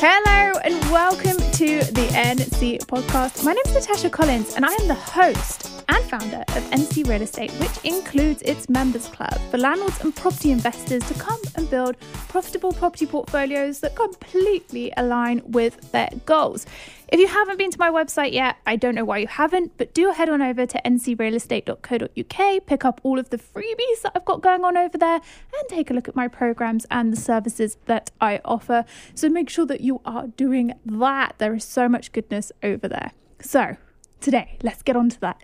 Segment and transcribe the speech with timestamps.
[0.00, 3.44] Hello and welcome to the NC podcast.
[3.44, 5.67] My name is Natasha Collins and I am the host
[6.08, 11.06] founder of NC Real Estate, which includes its members club for landlords and property investors
[11.06, 16.64] to come and build profitable property portfolios that completely align with their goals.
[17.08, 19.92] If you haven't been to my website yet, I don't know why you haven't, but
[19.92, 24.40] do head on over to ncrealestate.co.uk, pick up all of the freebies that I've got
[24.40, 28.10] going on over there, and take a look at my programs and the services that
[28.18, 28.86] I offer.
[29.14, 31.34] So make sure that you are doing that.
[31.36, 33.12] There is so much goodness over there.
[33.40, 33.76] So,
[34.20, 35.42] today, let's get on to that.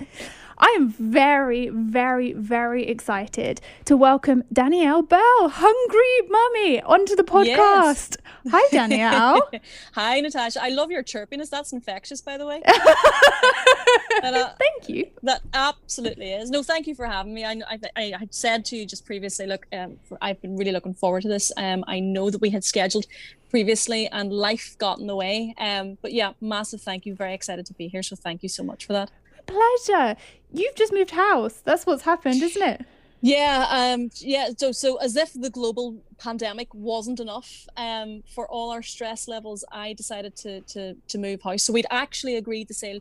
[0.65, 8.17] I am very, very, very excited to welcome Danielle Bell, Hungry Mummy, onto the podcast.
[8.17, 8.17] Yes.
[8.51, 9.51] Hi, Danielle.
[9.93, 10.63] Hi, Natasha.
[10.63, 11.51] I love your chirpiness.
[11.51, 12.63] That's infectious, by the way.
[14.23, 15.11] uh, thank you.
[15.23, 16.49] That absolutely is.
[16.49, 17.45] No, thank you for having me.
[17.45, 20.73] I, I, I had said to you just previously, look, um, for, I've been really
[20.73, 21.53] looking forward to this.
[21.59, 23.05] Um, I know that we had scheduled
[23.51, 25.55] previously and life got in the way.
[25.59, 27.15] Um, but yeah, massive thank you.
[27.15, 28.03] Very excited to be here.
[28.03, 29.11] So thank you so much for that
[29.47, 30.17] pleasure.
[30.55, 31.61] You've just moved house.
[31.65, 32.87] That's what's happened, isn't it?
[33.21, 34.51] Yeah, um, yeah.
[34.57, 39.65] So, so as if the global pandemic wasn't enough um, for all our stress levels,
[39.73, 41.65] I decided to to to move house.
[41.65, 43.01] So we'd actually agreed to sale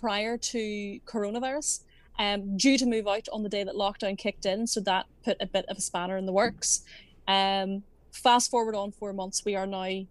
[0.00, 1.80] prior to coronavirus,
[2.18, 4.66] um, due to move out on the day that lockdown kicked in.
[4.66, 6.82] So that put a bit of a spanner in the works.
[7.28, 10.06] Um, fast forward on four months, we are now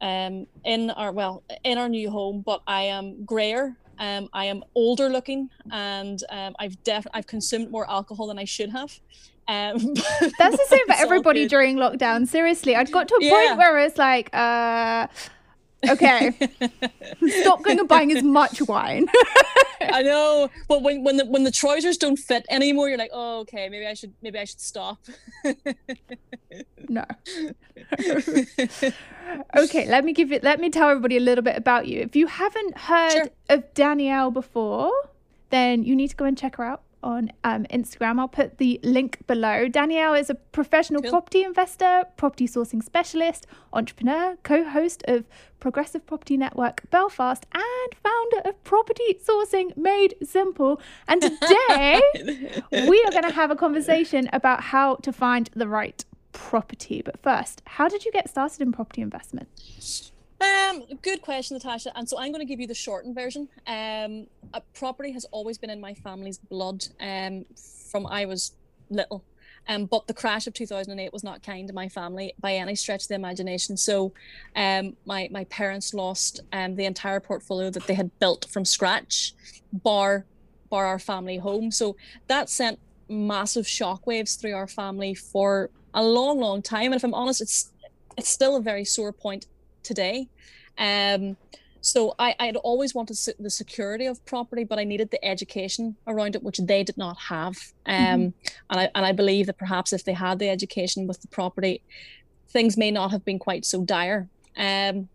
[0.00, 4.64] um, in our well in our new home, but I am grayer um, I am
[4.74, 8.98] older looking, and um, I've def I've consumed more alcohol than I should have.
[9.48, 9.94] Um,
[10.38, 12.26] That's the same for everybody during lockdown.
[12.26, 13.30] Seriously, I'd got to a yeah.
[13.30, 15.08] point where it's like, uh,
[15.88, 16.32] okay,
[17.40, 19.06] stop going and buying as much wine.
[19.80, 23.40] I know, but when when the when the trousers don't fit anymore, you're like, oh,
[23.40, 24.98] okay, maybe I should maybe I should stop.
[26.88, 27.04] no.
[29.56, 30.44] okay, let me give it.
[30.44, 32.00] Let me tell everybody a little bit about you.
[32.00, 33.28] If you haven't heard sure.
[33.48, 34.92] of Danielle before,
[35.50, 38.18] then you need to go and check her out on um, Instagram.
[38.18, 39.68] I'll put the link below.
[39.68, 41.10] Danielle is a professional cool.
[41.10, 45.24] property investor, property sourcing specialist, entrepreneur, co host of
[45.60, 50.80] Progressive Property Network Belfast, and founder of Property Sourcing Made Simple.
[51.08, 52.00] And today
[52.72, 57.02] we are going to have a conversation about how to find the right property.
[57.02, 59.48] But first, how did you get started in property investment?
[60.42, 61.96] Um, good question, Natasha.
[61.96, 63.48] And so I'm going to give you the shortened version.
[63.66, 64.26] Um,
[64.74, 67.44] property has always been in my family's blood um,
[67.90, 68.52] from I was
[68.90, 69.24] little.
[69.68, 73.04] Um, but the crash of 2008 was not kind to my family by any stretch
[73.04, 73.76] of the imagination.
[73.76, 74.12] So,
[74.56, 79.34] um, my my parents lost um, the entire portfolio that they had built from scratch,
[79.72, 80.24] bar
[80.68, 81.70] bar our family home.
[81.70, 86.86] So that sent massive shockwaves through our family for a long, long time.
[86.86, 87.70] And if I'm honest, it's
[88.16, 89.46] it's still a very sore point
[89.82, 90.28] today.
[90.78, 91.36] Um,
[91.82, 96.36] so I, I'd always wanted the security of property, but I needed the education around
[96.36, 97.56] it, which they did not have.
[97.86, 98.20] Um, mm-hmm.
[98.70, 101.82] and I and I believe that perhaps if they had the education with the property,
[102.48, 104.28] things may not have been quite so dire.
[104.56, 105.08] Um,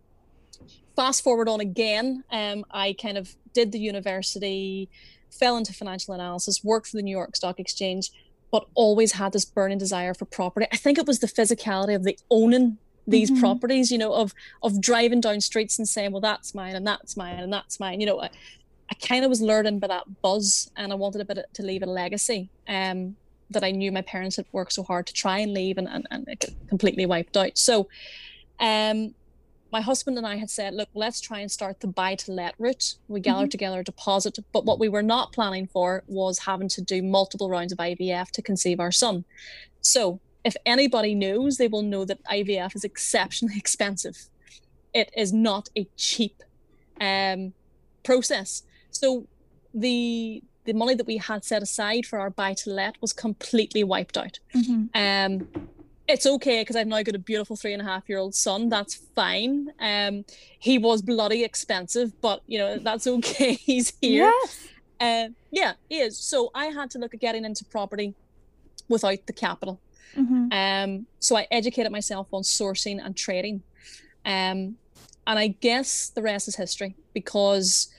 [0.95, 4.89] fast forward on again, um, I kind of did the university,
[5.31, 8.11] fell into financial analysis, worked for the New York Stock Exchange,
[8.51, 10.67] but always had this burning desire for property.
[10.71, 13.39] I think it was the physicality of the owning these mm-hmm.
[13.39, 17.15] properties you know of of driving down streets and saying well that's mine and that's
[17.15, 18.29] mine and that's mine you know i,
[18.89, 21.83] I kind of was lured by that buzz and i wanted a bit to leave
[21.83, 23.15] a legacy um
[23.49, 26.05] that i knew my parents had worked so hard to try and leave and, and,
[26.11, 27.87] and it completely wiped out so
[28.59, 29.13] um
[29.71, 32.55] my husband and I had said, look, let's try and start the buy to let
[32.57, 32.95] route.
[33.07, 33.49] We gathered mm-hmm.
[33.49, 37.49] together a deposit, but what we were not planning for was having to do multiple
[37.49, 39.25] rounds of IVF to conceive our son.
[39.81, 44.29] So if anybody knows, they will know that IVF is exceptionally expensive.
[44.93, 46.41] It is not a cheap
[47.01, 47.53] um,
[48.03, 48.63] process.
[48.91, 49.27] So
[49.73, 53.83] the the money that we had set aside for our buy to let was completely
[53.85, 54.39] wiped out.
[54.53, 54.83] Mm-hmm.
[54.95, 55.47] Um,
[56.09, 58.69] it's okay because I've now got a beautiful three and a half year old son.
[58.69, 59.69] That's fine.
[59.79, 60.25] Um,
[60.59, 63.53] he was bloody expensive, but you know that's okay.
[63.69, 64.31] He's here.
[64.31, 64.67] Yes.
[64.99, 66.17] Uh, yeah, he is.
[66.17, 68.15] So I had to look at getting into property
[68.87, 69.79] without the capital.
[70.15, 70.51] Mm-hmm.
[70.51, 73.63] Um, so I educated myself on sourcing and trading.
[74.25, 74.77] Um,
[75.25, 77.89] and I guess the rest is history because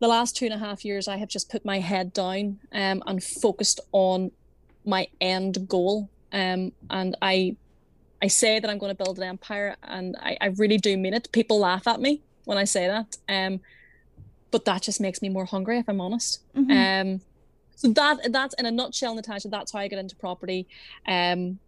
[0.00, 3.02] the last two and a half years I have just put my head down um,
[3.06, 4.30] and focused on
[4.84, 6.08] my end goal.
[6.32, 7.56] Um, and I
[8.22, 11.12] I say that I'm going to build an empire and I, I really do mean
[11.12, 11.30] it.
[11.32, 13.18] People laugh at me when I say that.
[13.28, 13.60] Um,
[14.50, 16.40] but that just makes me more hungry if I'm honest.
[16.56, 17.16] Mm-hmm.
[17.76, 19.48] So that that's in a nutshell, Natasha.
[19.48, 20.66] That's how I got into property.
[21.06, 21.58] Um,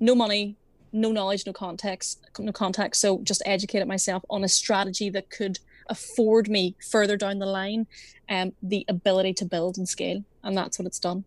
[0.00, 0.56] no money,
[0.92, 3.00] no knowledge, no context, no context.
[3.00, 5.58] So just educated myself on a strategy that could
[5.88, 7.86] afford me further down the line
[8.28, 10.24] um, the ability to build and scale.
[10.42, 11.24] And that's what it's done.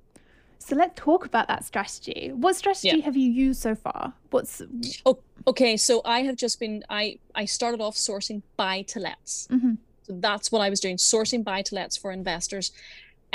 [0.60, 2.32] So let's talk about that strategy.
[2.34, 3.06] What strategy yeah.
[3.06, 4.14] have you used so far?
[4.32, 4.62] What's
[5.06, 5.78] oh okay?
[5.78, 9.48] So I have just been I I started off sourcing buy to lets.
[9.52, 9.74] Mm-hmm.
[10.04, 12.72] So that's what I was doing, sourcing buy to lets for investors.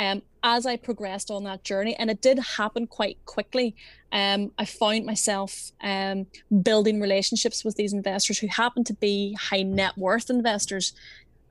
[0.01, 3.75] Um, as I progressed on that journey, and it did happen quite quickly,
[4.11, 6.25] um, I found myself um,
[6.63, 10.93] building relationships with these investors who happened to be high net worth investors.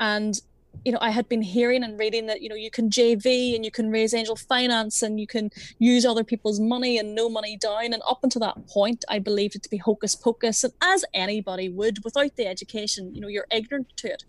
[0.00, 0.40] And
[0.84, 3.64] you know, I had been hearing and reading that, you know, you can JV and
[3.64, 7.56] you can raise angel finance and you can use other people's money and no money
[7.56, 7.92] down.
[7.92, 10.64] And up until that point, I believed it to be hocus pocus.
[10.64, 14.24] And as anybody would without the education, you know, you're ignorant to it.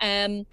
[0.00, 0.46] Um,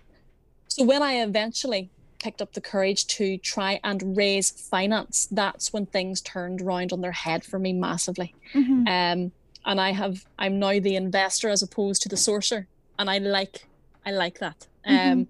[0.68, 5.86] so when I eventually picked up the courage to try and raise finance, that's when
[5.86, 8.34] things turned around on their head for me massively.
[8.54, 8.88] Mm-hmm.
[8.88, 9.32] Um,
[9.66, 12.68] and I have, I'm now the investor as opposed to the sourcer.
[12.98, 13.68] And I like,
[14.06, 14.68] I like that.
[14.88, 15.12] Mm-hmm.
[15.12, 15.28] Um,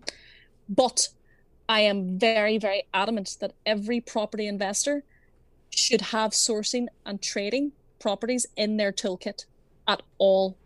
[0.67, 1.09] but
[1.67, 5.03] I am very, very adamant that every property investor
[5.69, 9.45] should have sourcing and trading properties in their toolkit
[9.87, 10.57] at all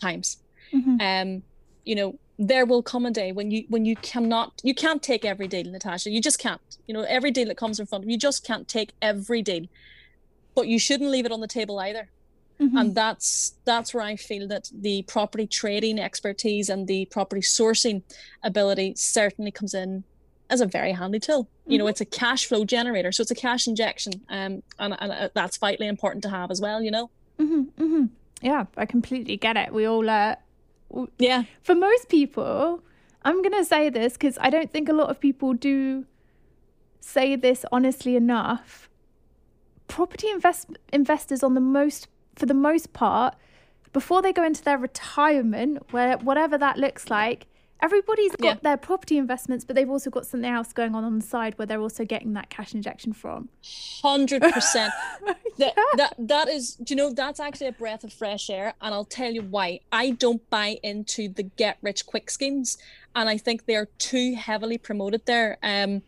[0.00, 0.38] times.
[0.72, 1.00] Mm-hmm.
[1.00, 1.42] Um,
[1.84, 5.24] you know, there will come a day when you when you cannot you can't take
[5.24, 6.10] every deal, Natasha.
[6.10, 6.60] You just can't.
[6.86, 9.42] You know, every deal that comes in front of you, you just can't take every
[9.42, 9.66] deal.
[10.54, 12.08] But you shouldn't leave it on the table either.
[12.60, 12.76] Mm-hmm.
[12.76, 18.02] And that's that's where I feel that the property trading expertise and the property sourcing
[18.42, 20.04] ability certainly comes in
[20.50, 21.44] as a very handy tool.
[21.44, 21.72] Mm-hmm.
[21.72, 21.90] You know, mm-hmm.
[21.90, 25.56] it's a cash flow generator, so it's a cash injection, um, and, and uh, that's
[25.56, 26.82] vitally important to have as well.
[26.82, 27.10] You know.
[27.38, 28.04] Mm-hmm, mm-hmm.
[28.42, 29.72] Yeah, I completely get it.
[29.72, 30.36] We all, uh,
[31.18, 31.44] yeah.
[31.62, 32.82] For most people,
[33.22, 36.06] I'm gonna say this because I don't think a lot of people do
[37.00, 38.88] say this honestly enough.
[39.86, 42.08] Property invest investors on the most
[42.38, 43.34] for the most part,
[43.92, 47.46] before they go into their retirement, where whatever that looks like,
[47.80, 48.60] everybody's got yeah.
[48.62, 51.66] their property investments, but they've also got something else going on on the side where
[51.66, 53.48] they're also getting that cash injection from.
[54.02, 54.92] Hundred percent.
[55.58, 56.76] That that that is.
[56.76, 59.80] Do you know that's actually a breath of fresh air, and I'll tell you why.
[59.90, 62.78] I don't buy into the get rich quick schemes,
[63.16, 65.58] and I think they are too heavily promoted there.
[65.64, 66.02] Um,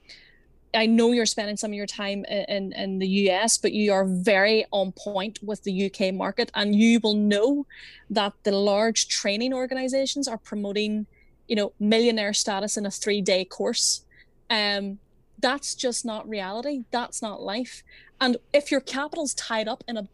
[0.72, 4.04] I know you're spending some of your time in, in the US, but you are
[4.04, 7.66] very on point with the UK market, and you will know
[8.08, 11.06] that the large training organizations are promoting,
[11.50, 14.06] you know, millionaire status in a three day course.
[14.48, 14.98] Um,
[15.38, 16.84] that's just not reality.
[16.90, 17.82] That's not life.
[18.20, 20.08] And if your capital's tied up in a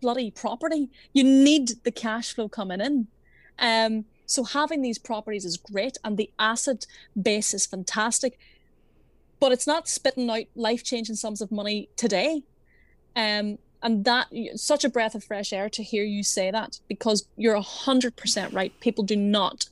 [0.00, 3.08] bloody property, you need the cash flow coming in.
[3.58, 6.86] Um, so having these properties is great, and the asset
[7.20, 8.38] base is fantastic
[9.42, 12.44] but it's not spitting out life changing sums of money today.
[13.16, 17.26] Um, and that such a breath of fresh air to hear you say that because
[17.36, 18.72] you're a hundred percent right.
[18.78, 19.68] People do not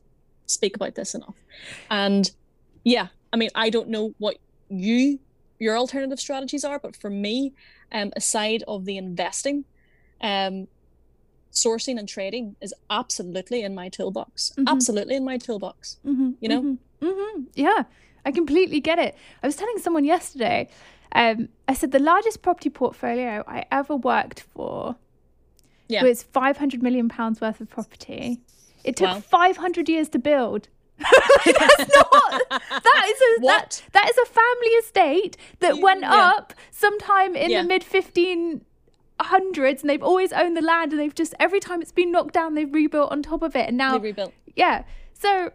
[0.51, 1.37] speak about this enough.
[1.91, 2.31] And
[2.85, 4.39] yeah, I mean, I don't know what
[4.69, 5.19] you
[5.59, 7.53] your alternative strategies are, but for me,
[7.93, 9.65] um, aside of the investing,
[10.23, 10.69] um,
[11.53, 14.53] sourcing and trading is absolutely in my toolbox.
[14.57, 14.69] Mm-hmm.
[14.69, 15.99] Absolutely in my toolbox.
[16.07, 16.63] Mm-hmm, you know.
[16.63, 17.43] Mm-hmm, mm-hmm.
[17.55, 17.83] yeah,
[18.25, 19.15] I completely get it.
[19.43, 20.71] I was telling someone yesterday,
[21.13, 24.97] um, I said the largest property portfolio I ever worked for
[25.89, 26.03] yeah.
[26.03, 28.41] was 500 million pounds worth of property.
[28.85, 29.21] It took wow.
[29.21, 30.69] 500 years to build.
[30.99, 32.43] That's not.
[32.51, 36.33] That is a that, that is a family estate that went yeah.
[36.37, 37.63] up sometime in yeah.
[37.63, 38.65] the mid 15
[39.21, 42.33] hundreds and they've always owned the land and they've just every time it's been knocked
[42.33, 44.83] down they've rebuilt on top of it and now they rebuilt yeah
[45.13, 45.53] so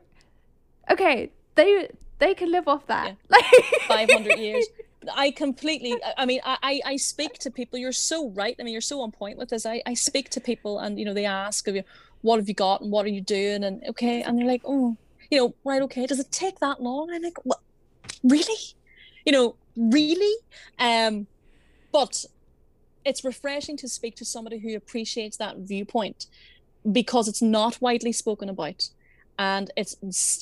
[0.92, 1.90] okay they
[2.20, 3.16] they can live off that.
[3.30, 3.38] Yeah.
[3.88, 4.68] 500 years.
[5.14, 8.56] I completely, I mean, I, I speak to people, you're so right.
[8.60, 9.66] I mean, you're so on point with this.
[9.66, 11.84] I, I speak to people and, you know, they ask of you,
[12.26, 13.64] what have you got and what are you doing?
[13.64, 14.24] And okay.
[14.24, 14.98] And they're like, oh,
[15.30, 15.82] you know, right.
[15.84, 16.08] Okay.
[16.08, 17.10] Does it take that long?
[17.10, 17.60] And I'm like, what?
[18.24, 18.62] Really?
[19.26, 20.36] You know, really?
[20.80, 21.28] Um,
[21.92, 22.26] but
[23.06, 26.26] it's refreshing to speak to somebody who appreciates that viewpoint
[26.92, 28.90] because it's not widely spoken about
[29.38, 29.96] and it's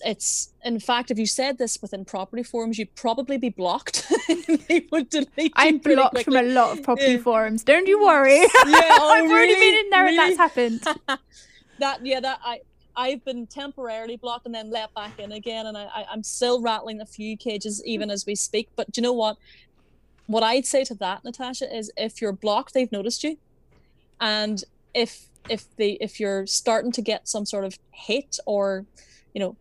[0.06, 4.12] it's in fact if you said this within property forums you'd probably be blocked
[4.68, 6.24] they would delete i'm blocked quickly.
[6.24, 7.18] from a lot of property yeah.
[7.18, 9.34] forums don't you worry yeah, oh, i've really?
[9.34, 10.18] already been in there really?
[10.18, 10.84] and that's happened
[11.80, 12.60] that yeah that i
[12.96, 16.62] I've been temporarily blocked and then let back in again, and I, I, I'm still
[16.62, 18.70] rattling a few cages even as we speak.
[18.76, 19.38] But do you know what?
[20.28, 23.38] What I'd say to that, Natasha, is if you're blocked, they've noticed you,
[24.22, 24.64] and
[24.94, 28.86] if if they if you're starting to get some sort of hate or
[29.34, 29.56] you know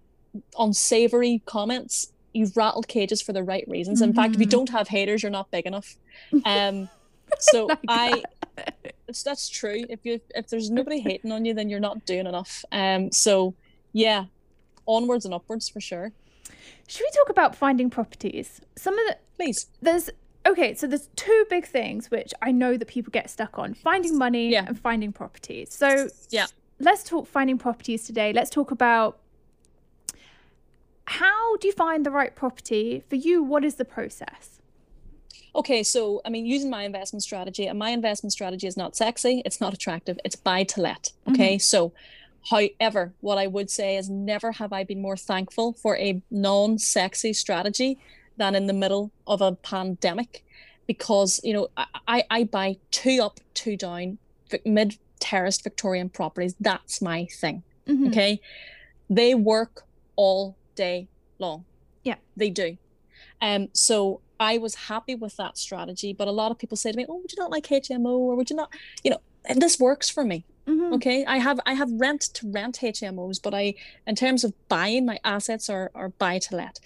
[0.59, 4.11] unsavory comments you've rattled cages for the right reasons mm-hmm.
[4.11, 4.50] in fact if you mm-hmm.
[4.50, 5.97] don't have haters you're not big enough
[6.45, 6.88] um
[7.38, 8.22] so i
[9.12, 9.84] it's that's true.
[9.88, 12.64] If you if there's nobody hating on you, then you're not doing enough.
[12.72, 13.54] Um, so
[13.92, 14.24] yeah,
[14.86, 16.12] onwards and upwards for sure.
[16.88, 18.60] Should we talk about finding properties?
[18.76, 19.66] Some of the please.
[19.80, 20.08] There's
[20.46, 24.16] okay, so there's two big things which I know that people get stuck on: finding
[24.16, 24.64] money yeah.
[24.66, 25.74] and finding properties.
[25.74, 26.46] So yeah,
[26.80, 28.32] let's talk finding properties today.
[28.32, 29.18] Let's talk about
[31.06, 33.42] how do you find the right property for you?
[33.42, 34.51] What is the process?
[35.54, 39.42] Okay, so I mean, using my investment strategy, and my investment strategy is not sexy,
[39.44, 41.12] it's not attractive, it's buy to let.
[41.28, 41.61] Okay, mm-hmm.
[41.61, 41.92] so
[42.50, 46.78] however, what I would say is never have I been more thankful for a non
[46.78, 47.99] sexy strategy
[48.37, 50.44] than in the middle of a pandemic
[50.87, 51.68] because, you know,
[52.09, 54.18] I, I buy two up, two down,
[54.64, 56.54] mid terraced Victorian properties.
[56.61, 57.62] That's my thing.
[57.87, 58.09] Mm-hmm.
[58.09, 58.40] Okay,
[59.11, 59.85] they work
[60.16, 61.64] all day long.
[62.04, 62.78] Yeah, they do.
[63.41, 66.97] Um, so I was happy with that strategy, but a lot of people say to
[66.97, 68.71] me, "Oh, would you not like HMO, or would you not?"
[69.05, 70.45] You know, and this works for me.
[70.67, 70.95] Mm-hmm.
[70.95, 73.75] Okay, I have I have rent to rent HMOs, but I,
[74.07, 76.79] in terms of buying, my assets are are buy to let.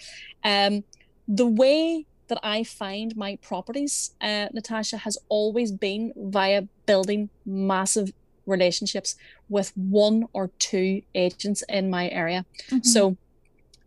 [0.44, 0.84] Um,
[1.28, 8.12] the way that I find my properties, uh, Natasha, has always been via building massive
[8.46, 9.16] relationships
[9.48, 12.44] with one or two agents in my area.
[12.68, 12.82] Mm-hmm.
[12.82, 13.16] So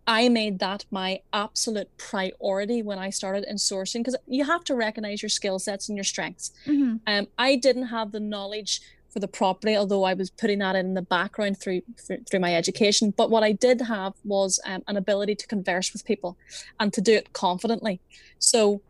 [0.09, 4.73] I made that my absolute priority when I started in sourcing because you have to
[4.73, 6.51] recognize your skill sets and your strengths.
[6.65, 6.95] Mm-hmm.
[7.05, 10.95] Um, I didn't have the knowledge for the property, although I was putting that in
[10.95, 13.13] the background through through, through my education.
[13.15, 16.37] But what I did have was um, an ability to converse with people
[16.79, 18.01] and to do it confidently.
[18.39, 18.81] So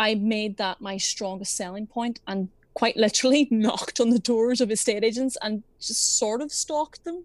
[0.00, 4.72] I made that my strongest selling point and quite literally knocked on the doors of
[4.72, 7.22] estate agents and just sort of stalked them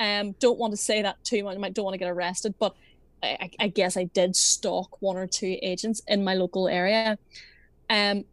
[0.00, 1.56] um, don't want to say that too much.
[1.56, 2.74] I don't want to get arrested, but
[3.22, 7.18] I, I, guess I did stalk one or two agents in my local area.
[7.88, 8.24] Um,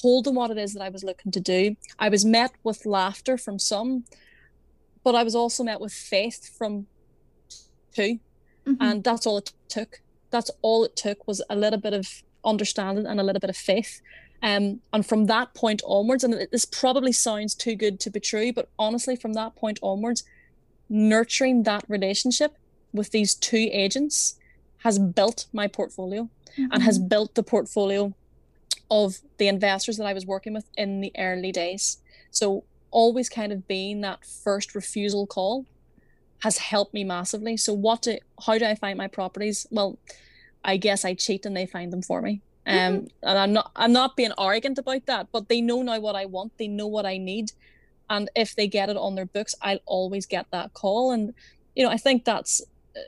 [0.00, 1.76] told them what it is that I was looking to do.
[1.98, 4.04] I was met with laughter from some,
[5.04, 6.86] but I was also met with faith from
[7.94, 8.18] 2
[8.66, 8.74] mm-hmm.
[8.80, 10.00] and that's all it took.
[10.30, 13.56] That's all it took was a little bit of understanding and a little bit of
[13.56, 14.00] faith.
[14.42, 18.52] Um, and from that point onwards, and this probably sounds too good to be true,
[18.52, 20.24] but honestly, from that point onwards,
[20.92, 22.56] nurturing that relationship
[22.92, 24.36] with these two agents
[24.78, 26.66] has built my portfolio mm-hmm.
[26.70, 27.08] and has mm-hmm.
[27.08, 28.14] built the portfolio
[28.90, 31.96] of the investors that I was working with in the early days.
[32.30, 35.64] So always kind of being that first refusal call
[36.42, 37.56] has helped me massively.
[37.56, 39.66] So what do how do I find my properties?
[39.70, 39.98] Well,
[40.62, 42.42] I guess I cheat and they find them for me.
[42.66, 43.06] Um mm-hmm.
[43.22, 46.26] and I'm not I'm not being arrogant about that, but they know now what I
[46.26, 47.52] want, they know what I need
[48.12, 51.10] and if they get it on their books i'll always get that call.
[51.10, 51.34] And
[51.74, 52.60] you know i think that's
[52.96, 53.00] uh,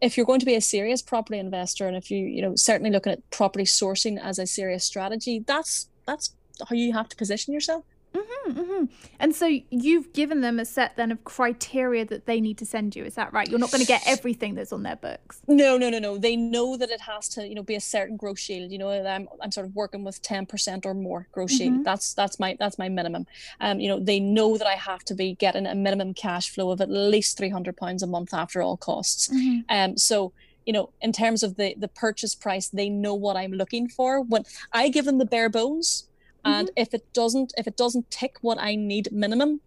[0.00, 2.90] if you're going to be a serious property investor and if you you know certainly
[2.90, 6.34] looking at property sourcing as a serious strategy that's that's
[6.68, 8.84] how you have to position yourself Mm-hmm, mm-hmm.
[9.18, 12.94] And so you've given them a set then of criteria that they need to send
[12.94, 13.04] you.
[13.04, 13.48] Is that right?
[13.48, 15.40] You're not going to get everything that's on their books.
[15.48, 16.18] No, no, no, no.
[16.18, 18.70] They know that it has to, you know, be a certain gross yield.
[18.70, 21.74] You know, I'm I'm sort of working with ten percent or more gross yield.
[21.74, 21.82] Mm-hmm.
[21.84, 23.26] That's that's my that's my minimum.
[23.60, 26.70] Um, you know, they know that I have to be getting a minimum cash flow
[26.70, 29.28] of at least three hundred pounds a month after all costs.
[29.28, 29.60] Mm-hmm.
[29.68, 30.32] Um, so
[30.66, 34.20] you know in terms of the the purchase price they know what i'm looking for
[34.20, 36.08] when i give them the bare bones
[36.44, 36.82] and mm-hmm.
[36.82, 39.60] if it doesn't if it doesn't tick what i need minimum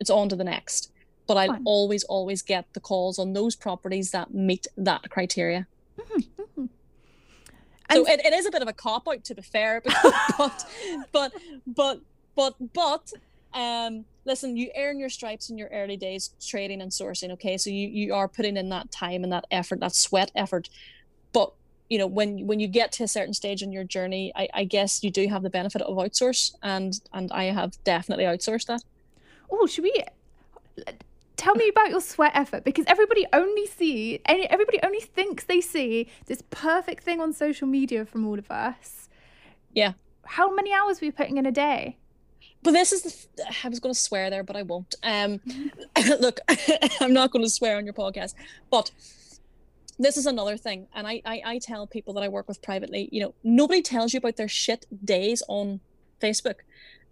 [0.00, 0.90] it's on to the next
[1.26, 1.62] but i'll Fine.
[1.64, 5.66] always always get the calls on those properties that meet that criteria
[5.98, 6.42] mm-hmm.
[6.42, 6.66] mm-hmm.
[7.92, 9.82] so it, it is a bit of a cop out to be fair
[10.38, 10.66] but
[11.12, 11.32] but
[11.66, 12.00] but
[12.34, 13.12] but but
[13.54, 17.70] um listen you earn your stripes in your early days trading and sourcing okay so
[17.70, 20.68] you you are putting in that time and that effort that sweat effort
[21.32, 21.52] but
[21.88, 24.64] you know when when you get to a certain stage in your journey I, I
[24.64, 28.82] guess you do have the benefit of outsource and and i have definitely outsourced that.
[29.50, 30.04] Oh should we
[31.36, 36.08] tell me about your sweat effort because everybody only see everybody only thinks they see
[36.26, 39.08] this perfect thing on social media from all of us.
[39.72, 39.92] Yeah.
[40.24, 41.98] How many hours were you putting in a day?
[42.62, 44.94] But this is the i was going to swear there but i won't.
[45.02, 45.40] Um
[46.20, 46.40] look
[47.00, 48.34] i'm not going to swear on your podcast
[48.70, 48.90] but
[49.98, 53.08] this is another thing and I, I i tell people that i work with privately
[53.12, 55.80] you know nobody tells you about their shit days on
[56.20, 56.56] facebook.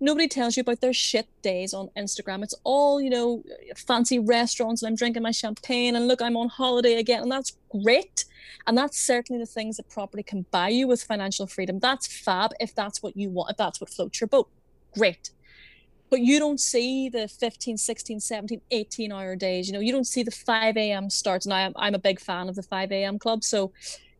[0.00, 2.42] Nobody tells you about their shit days on instagram.
[2.42, 3.44] It's all you know
[3.76, 7.56] fancy restaurants and i'm drinking my champagne and look i'm on holiday again and that's
[7.70, 8.24] great.
[8.66, 11.78] And that's certainly the things that property can buy you with financial freedom.
[11.78, 14.48] That's fab if that's what you want if that's what floats your boat.
[14.94, 15.30] Great
[16.12, 20.06] but you don't see the 15 16 17 18 hour days you know you don't
[20.06, 21.46] see the 5 a.m starts.
[21.46, 23.72] And I'm, i'm a big fan of the 5 a.m club so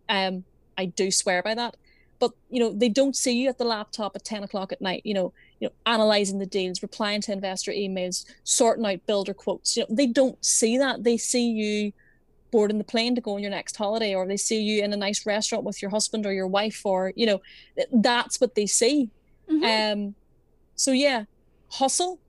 [0.09, 0.43] um
[0.79, 1.77] i do swear by that.
[2.19, 5.03] But you know they don't see you at the laptop at 10 o'clock at night
[5.05, 9.77] you know you know analyzing the deals replying to investor emails sorting out builder quotes
[9.77, 11.05] you know they don't see that.
[11.05, 11.93] They see you
[12.53, 14.97] boarding the plane to go on your next holiday or they see you in a
[14.97, 17.43] nice restaurant with your husband or your wife or you know
[17.93, 19.11] that's what they see.
[19.51, 20.03] Mm-hmm.
[20.05, 20.15] um
[20.75, 21.25] so yeah
[21.73, 22.21] hustle.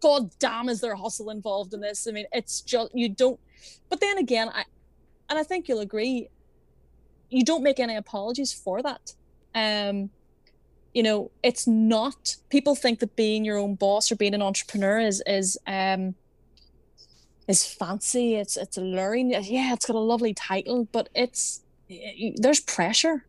[0.00, 2.06] God damn is there hustle involved in this?
[2.06, 3.40] I mean it's just you don't
[3.88, 4.64] but then again i
[5.30, 6.28] and i think you'll agree
[7.30, 9.14] you don't make any apologies for that.
[9.54, 10.10] Um
[10.94, 15.00] you know it's not people think that being your own boss or being an entrepreneur
[15.00, 16.14] is is um
[17.48, 21.62] is fancy it's it's alluring yeah it's got a lovely title but it's
[22.36, 23.26] there's pressure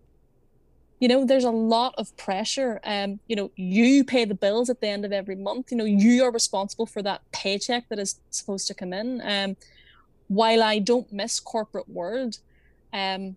[0.99, 4.81] you know there's a lot of pressure um you know you pay the bills at
[4.81, 8.19] the end of every month you know you are responsible for that paycheck that is
[8.29, 9.55] supposed to come in um
[10.27, 12.39] while i don't miss corporate world
[12.93, 13.35] um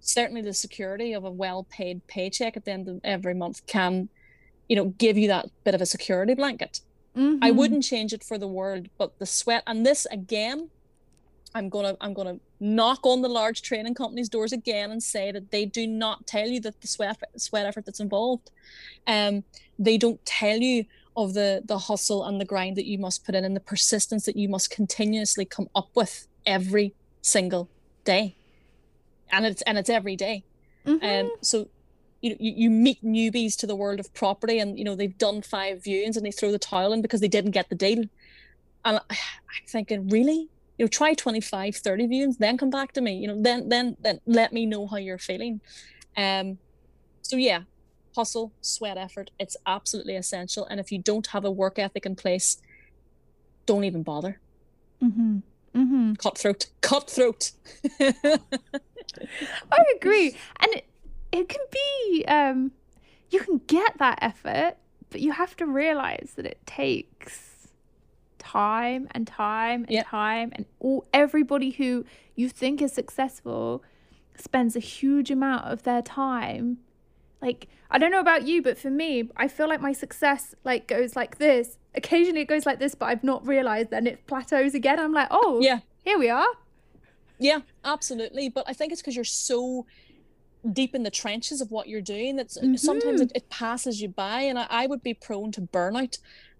[0.00, 4.08] certainly the security of a well-paid paycheck at the end of every month can
[4.68, 6.80] you know give you that bit of a security blanket
[7.16, 7.42] mm-hmm.
[7.42, 10.70] i wouldn't change it for the world but the sweat and this again
[11.54, 15.50] i'm gonna i'm gonna knock on the large training companies doors again and say that
[15.50, 18.50] they do not tell you that the sweat sweat effort that's involved
[19.06, 19.42] um
[19.78, 20.84] they don't tell you
[21.16, 24.24] of the the hustle and the grind that you must put in and the persistence
[24.26, 27.68] that you must continuously come up with every single
[28.04, 28.36] day
[29.30, 30.44] and it's and it's every day.
[30.86, 31.04] Mm-hmm.
[31.04, 31.68] Um, so
[32.20, 35.42] you, you you meet newbies to the world of property and you know they've done
[35.42, 38.04] five viewings and they throw the towel in because they didn't get the deal
[38.84, 39.16] and i'm
[39.68, 43.40] thinking really you know try 25 30 viewings then come back to me you know
[43.40, 45.60] then then then let me know how you're feeling
[46.16, 46.58] um
[47.22, 47.62] so yeah
[48.16, 52.16] hustle sweat effort it's absolutely essential and if you don't have a work ethic in
[52.16, 52.56] place
[53.66, 54.40] don't even bother
[55.02, 55.38] mm-hmm.
[55.74, 56.14] Mm-hmm.
[56.14, 57.52] cutthroat cutthroat
[59.72, 60.36] I agree.
[60.60, 60.84] And it,
[61.32, 62.72] it can be, um,
[63.30, 64.76] you can get that effort,
[65.10, 67.47] but you have to realize that it takes
[68.38, 70.06] time and time and yep.
[70.08, 70.52] time.
[70.54, 73.82] And all everybody who you think is successful
[74.36, 76.78] spends a huge amount of their time
[77.42, 80.86] like i don't know about you but for me i feel like my success like
[80.86, 84.74] goes like this occasionally it goes like this but i've not realized then it plateaus
[84.74, 86.46] again i'm like oh yeah here we are
[87.38, 88.48] yeah, absolutely.
[88.48, 89.86] But I think it's because you're so
[90.72, 92.74] deep in the trenches of what you're doing that mm-hmm.
[92.74, 94.40] sometimes it, it, passes you by.
[94.42, 96.18] And I, I, would be prone to burnout.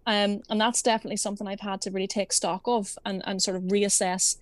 [0.09, 3.59] Um, and that's definitely something I've had to really take stock of and, and sort
[3.59, 4.39] of reassess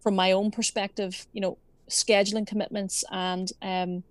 [0.00, 1.58] from my own perspective, you know,
[1.90, 4.04] scheduling commitments and um,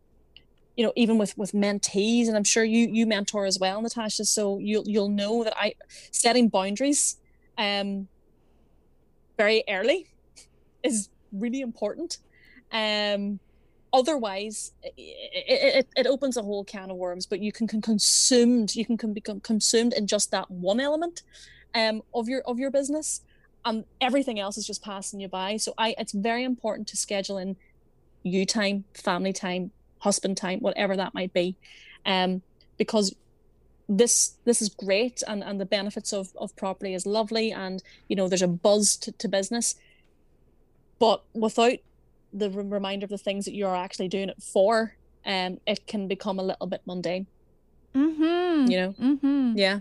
[0.77, 4.25] you know, even with with mentees, and I'm sure you you mentor as well, Natasha.
[4.25, 5.73] So you'll you'll know that I
[6.11, 7.17] setting boundaries
[7.57, 8.07] um
[9.37, 10.07] very early
[10.83, 12.19] is really important.
[12.71, 13.39] Um,
[13.93, 17.25] otherwise, it, it, it opens a whole can of worms.
[17.25, 21.23] But you can, can consumed, you can, can become consumed in just that one element
[21.75, 23.21] um, of your of your business,
[23.65, 25.57] and everything else is just passing you by.
[25.57, 27.55] So I, it's very important to schedule in
[28.23, 31.55] you time, family time, husband time, whatever that might be,
[32.05, 32.41] um,
[32.77, 33.15] because
[33.89, 38.15] this this is great and and the benefits of of property is lovely and you
[38.15, 39.75] know there's a buzz to, to business
[40.97, 41.73] but without
[42.33, 46.39] the reminder of the things that you're actually doing it for um it can become
[46.39, 47.27] a little bit mundane
[47.93, 48.69] mm-hmm.
[48.69, 49.57] you know mm-hmm.
[49.57, 49.79] yeah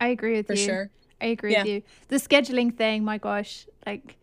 [0.00, 1.62] i agree with for you sure i agree yeah.
[1.62, 4.16] with you the scheduling thing my gosh like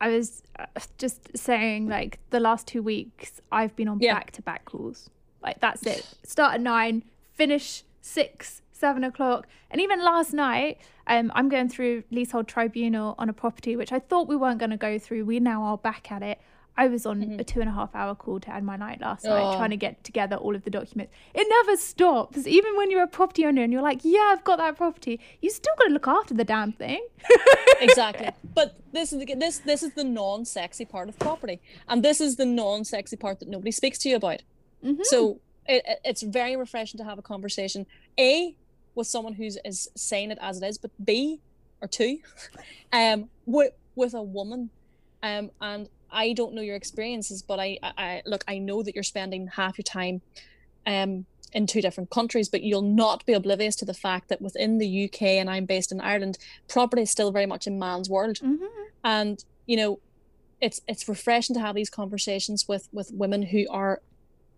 [0.00, 0.66] i was uh,
[0.98, 5.10] just saying like the last two weeks i've been on back-to-back calls
[5.42, 7.02] like that's it start at nine
[7.34, 9.46] finish six seven o'clock.
[9.70, 13.98] And even last night, um, I'm going through leasehold tribunal on a property which I
[13.98, 15.26] thought we weren't going to go through.
[15.26, 16.40] We now are back at it.
[16.76, 17.40] I was on mm-hmm.
[17.40, 19.30] a two and a half hour call to end my night last oh.
[19.30, 21.12] night, trying to get together all of the documents.
[21.34, 22.46] It never stops.
[22.46, 25.50] Even when you're a property owner and you're like, yeah, I've got that property, you
[25.50, 27.06] still got to look after the damn thing.
[27.80, 28.30] exactly.
[28.54, 32.36] But this is the, this this is the non-sexy part of property, and this is
[32.36, 34.42] the non-sexy part that nobody speaks to you about.
[34.84, 35.02] Mm-hmm.
[35.04, 37.86] So it, it's very refreshing to have a conversation.
[38.18, 38.56] A
[38.94, 41.40] with someone who's is saying it as it is, but B
[41.80, 42.18] or two,
[42.92, 44.70] um, with with a woman,
[45.22, 49.04] um, and I don't know your experiences, but I, I look, I know that you're
[49.04, 50.22] spending half your time,
[50.86, 54.78] um, in two different countries, but you'll not be oblivious to the fact that within
[54.78, 58.36] the UK and I'm based in Ireland, property is still very much in man's world,
[58.36, 58.64] mm-hmm.
[59.04, 60.00] and you know,
[60.60, 64.00] it's it's refreshing to have these conversations with with women who are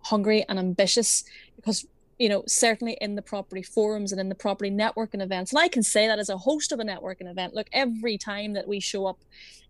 [0.05, 1.25] hungry and ambitious
[1.57, 1.87] because
[2.23, 5.51] you know, certainly in the property forums and in the property networking events.
[5.51, 7.53] And I can say that as a host of a networking event.
[7.53, 9.19] Look, every time that we show up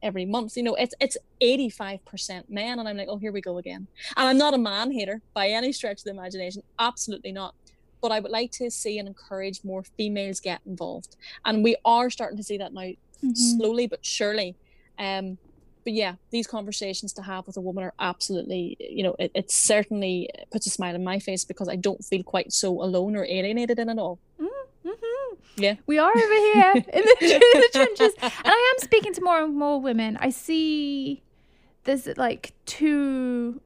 [0.02, 2.78] every month, you know, it's it's 85% men.
[2.78, 3.86] And I'm like, oh, here we go again.
[4.18, 6.62] And I'm not a man hater by any stretch of the imagination.
[6.78, 7.54] Absolutely not.
[8.02, 11.16] But I would like to see and encourage more females get involved.
[11.46, 13.32] And we are starting to see that now mm-hmm.
[13.32, 14.56] slowly but surely.
[14.98, 15.38] Um,
[15.84, 19.50] but yeah, these conversations to have with a woman are absolutely, you know, it, it
[19.50, 23.24] certainly puts a smile on my face because I don't feel quite so alone or
[23.24, 24.18] alienated in it all.
[24.40, 25.34] Mm-hmm.
[25.56, 29.22] Yeah, we are over here in the, in the trenches, and I am speaking to
[29.22, 30.16] more and more women.
[30.20, 31.22] I see
[31.84, 33.60] there's like two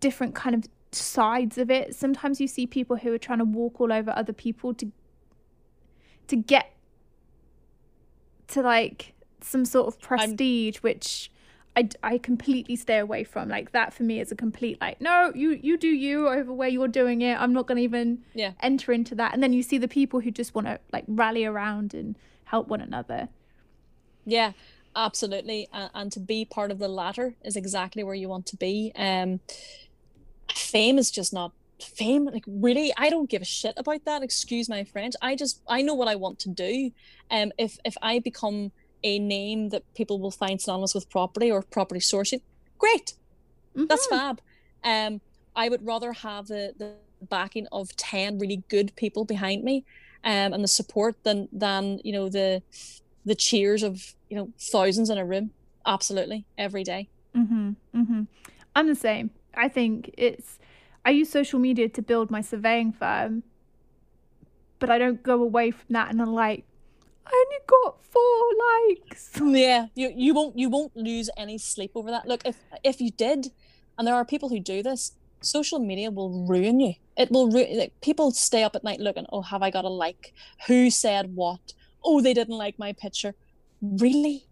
[0.00, 1.94] different kind of sides of it.
[1.94, 4.90] Sometimes you see people who are trying to walk all over other people to
[6.28, 6.74] to get
[8.48, 10.82] to like some sort of prestige, I'm...
[10.82, 11.30] which
[11.76, 13.48] I, I completely stay away from.
[13.48, 16.68] Like that for me is a complete like, no, you you do you over where
[16.68, 17.40] you're doing it.
[17.40, 18.52] I'm not gonna even yeah.
[18.60, 19.32] enter into that.
[19.32, 22.68] And then you see the people who just want to like rally around and help
[22.68, 23.28] one another.
[24.24, 24.52] Yeah,
[24.96, 25.68] absolutely.
[25.72, 28.92] And, and to be part of the latter is exactly where you want to be.
[28.96, 29.40] Um,
[30.52, 34.68] fame is just not fame like really i don't give a shit about that excuse
[34.68, 36.90] my french i just i know what i want to do
[37.30, 38.72] um if if i become
[39.02, 42.40] a name that people will find synonymous with property or property sourcing,
[42.78, 43.14] great.
[43.76, 43.86] Mm-hmm.
[43.86, 44.40] That's fab.
[44.84, 45.20] Um,
[45.54, 49.84] I would rather have the, the backing of 10 really good people behind me
[50.24, 52.62] um, and the support than than you know the
[53.24, 55.50] the cheers of you know thousands in a room
[55.86, 58.22] absolutely every day mm-hmm, mm-hmm.
[58.74, 60.58] i'm the same i think it's
[61.04, 63.42] i use social media to build my surveying firm
[64.78, 66.64] but i don't go away from that and i'm like
[67.32, 69.30] only got four likes.
[69.40, 72.26] Yeah, you you won't you won't lose any sleep over that.
[72.26, 73.52] Look, if if you did,
[73.96, 76.94] and there are people who do this, social media will ruin you.
[77.16, 77.78] It will ruin.
[77.78, 79.26] Like, people stay up at night looking.
[79.32, 80.32] Oh, have I got a like?
[80.66, 81.74] Who said what?
[82.04, 83.34] Oh, they didn't like my picture.
[83.82, 84.46] Really?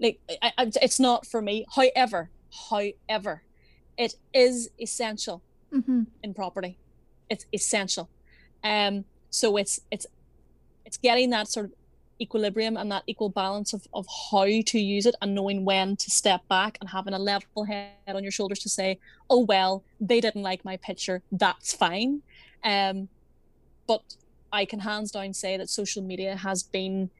[0.00, 1.66] Like, I, I, it's not for me.
[1.74, 2.30] However,
[2.70, 3.42] however,
[3.96, 6.04] it is essential mm-hmm.
[6.22, 6.78] in property.
[7.28, 8.08] It's essential.
[8.64, 9.04] Um.
[9.30, 10.06] So it's it's
[10.84, 11.72] it's getting that sort of
[12.20, 16.10] equilibrium and that equal balance of, of how to use it and knowing when to
[16.10, 18.98] step back and having a level head on your shoulders to say,
[19.28, 21.22] oh, well, they didn't like my picture.
[21.32, 22.22] That's fine.
[22.64, 23.08] Um,
[23.86, 24.16] but
[24.52, 27.10] I can hands down say that social media has been,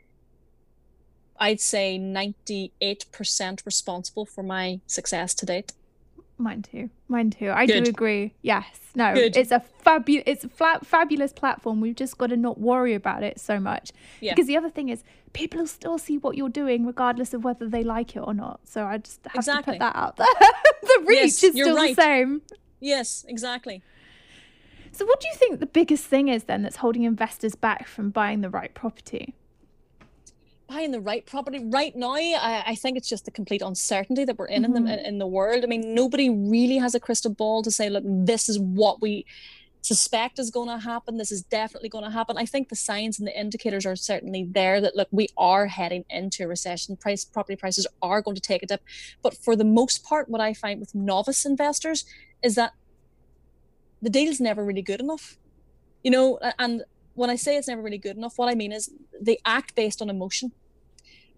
[1.39, 5.73] I'd say, 98% responsible for my success to date.
[6.43, 6.91] Mine too.
[7.09, 7.51] Mine too.
[7.51, 7.85] I Good.
[7.85, 8.35] do agree.
[8.43, 8.67] Yes.
[8.95, 9.15] No.
[9.15, 9.37] Good.
[9.37, 10.25] It's a fabulous.
[10.27, 11.81] It's a flat, fabulous platform.
[11.81, 13.93] We've just got to not worry about it so much.
[14.21, 14.35] Yeah.
[14.35, 17.69] Because the other thing is, people will still see what you're doing, regardless of whether
[17.69, 18.61] they like it or not.
[18.65, 19.75] So I just have exactly.
[19.75, 20.27] to put that out there.
[20.83, 21.95] the reach yes, is still right.
[21.95, 22.43] the same.
[22.81, 23.25] Yes.
[23.29, 23.83] Exactly.
[24.91, 28.11] So, what do you think the biggest thing is then that's holding investors back from
[28.11, 29.35] buying the right property?
[30.73, 31.65] Buying the right property.
[31.65, 34.77] Right now I, I think it's just the complete uncertainty that we're in mm-hmm.
[34.77, 35.07] in the mm-hmm.
[35.07, 35.65] in the world.
[35.65, 39.27] I mean nobody really has a crystal ball to say look this is what we
[39.83, 41.17] suspect is going to happen.
[41.17, 42.39] This is definitely going to happen.
[42.39, 46.05] I think the signs and the indicators are certainly there that look we are heading
[46.09, 46.97] into a recession.
[46.97, 48.83] Price property prices are going to take a dip.
[49.23, 52.05] But for the most part what i find with novice investors
[52.43, 52.73] is that
[54.01, 55.37] the deal's never really good enough.
[56.03, 56.83] You know and
[57.15, 60.01] when i say it's never really good enough what i mean is they act based
[60.01, 60.51] on emotion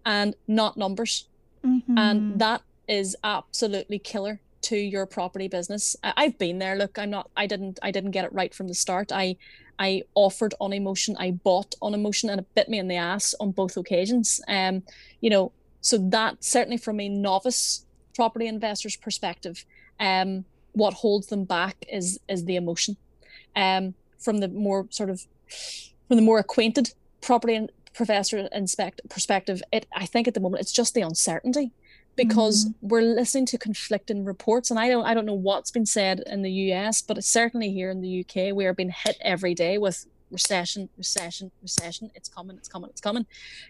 [0.05, 1.27] and not numbers.
[1.65, 1.97] Mm-hmm.
[1.97, 5.95] And that is absolutely killer to your property business.
[6.03, 6.75] I've been there.
[6.75, 9.11] Look, I'm not I didn't I didn't get it right from the start.
[9.11, 9.37] I
[9.77, 13.35] I offered on emotion, I bought on emotion and it bit me in the ass
[13.39, 14.39] on both occasions.
[14.47, 14.83] Um,
[15.21, 19.65] you know, so that certainly from a novice property investor's perspective,
[19.99, 22.97] um, what holds them back is is the emotion.
[23.55, 25.25] Um, from the more sort of
[26.07, 30.71] from the more acquainted property professor inspect perspective, it I think at the moment it's
[30.71, 31.71] just the uncertainty
[32.15, 32.87] because mm-hmm.
[32.87, 36.41] we're listening to conflicting reports and I don't I don't know what's been said in
[36.41, 39.77] the US, but it's certainly here in the UK we are being hit every day
[39.77, 42.11] with recession, recession, recession.
[42.15, 43.25] It's coming, it's coming, it's coming.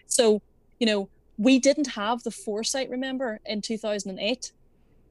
[0.06, 0.42] So,
[0.78, 1.08] you know,
[1.38, 4.52] we didn't have the foresight, remember, in 2008,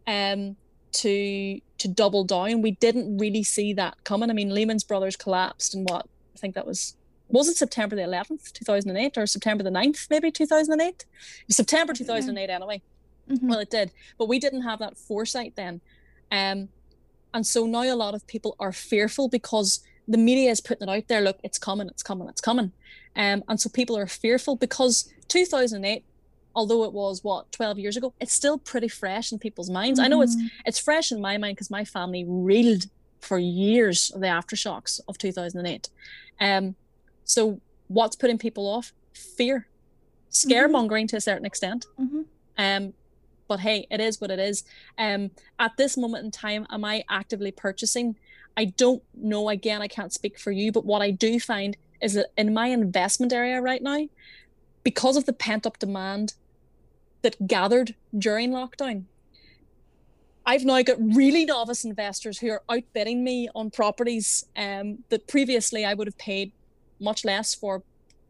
[0.07, 0.55] um,
[0.91, 2.61] to to double down.
[2.61, 4.29] We didn't really see that coming.
[4.29, 6.95] I mean, Lehman's Brothers collapsed and what I think that was
[7.29, 11.05] was it September the 11th, 2008, or September the 9th, maybe 2008?
[11.49, 12.81] September 2008, anyway.
[13.29, 13.47] Mm-hmm.
[13.47, 15.81] Well, it did, but we didn't have that foresight then.
[16.31, 16.69] Um,
[17.33, 20.91] and so now a lot of people are fearful because the media is putting it
[20.91, 22.71] out there look, it's coming, it's coming, it's coming.
[23.15, 26.03] Um, and so people are fearful because 2008,
[26.55, 29.99] although it was what 12 years ago, it's still pretty fresh in people's minds.
[29.99, 30.05] Mm-hmm.
[30.05, 30.47] I know it's mm-hmm.
[30.65, 32.85] it's fresh in my mind because my family reeled
[33.19, 35.89] for years of the aftershocks of 2008.
[36.39, 36.75] Um,
[37.25, 38.93] so what's putting people off?
[39.13, 39.67] Fear,
[40.31, 41.07] scaremongering mm-hmm.
[41.07, 41.85] to a certain extent.
[41.99, 42.21] Mm-hmm.
[42.57, 42.93] Um,
[43.47, 44.63] but hey, it is what it is.
[44.97, 48.15] Um, at this moment in time, am I actively purchasing?
[48.57, 49.49] I don't know.
[49.49, 52.67] Again, I can't speak for you, but what I do find is that in my
[52.67, 54.07] investment area right now,
[54.83, 56.33] because of the pent up demand
[57.21, 59.03] that gathered during lockdown,
[60.45, 65.83] I've now got really novice investors who are outbidding me on properties um, that previously
[65.85, 66.51] I would have paid
[66.99, 67.83] much less for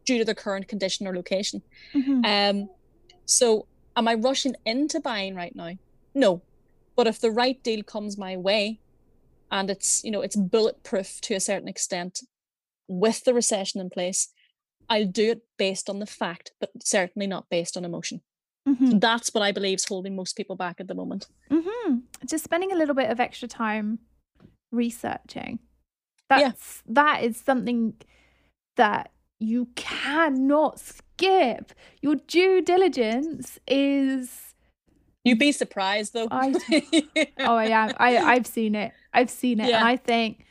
[0.04, 1.62] due to the current condition or location.
[1.94, 2.24] Mm-hmm.
[2.24, 2.70] Um,
[3.24, 5.72] so, am I rushing into buying right now?
[6.14, 6.42] No,
[6.96, 8.80] but if the right deal comes my way,
[9.50, 12.20] and it's you know it's bulletproof to a certain extent,
[12.88, 14.28] with the recession in place,
[14.88, 18.22] I'll do it based on the fact, but certainly not based on emotion.
[18.68, 18.98] Mm-hmm.
[18.98, 21.28] That's what I believe is holding most people back at the moment.
[21.50, 21.98] Mm-hmm.
[22.26, 24.00] Just spending a little bit of extra time
[24.72, 25.60] researching.
[26.28, 26.92] That's yeah.
[26.94, 27.94] that is something
[28.76, 31.72] that you cannot skip.
[32.00, 34.54] Your due diligence is.
[35.24, 36.28] You'd be surprised though.
[36.30, 36.54] I,
[37.40, 37.92] oh, I am.
[37.98, 38.92] I I've seen it.
[39.12, 39.78] I've seen it, yeah.
[39.78, 40.46] and I think,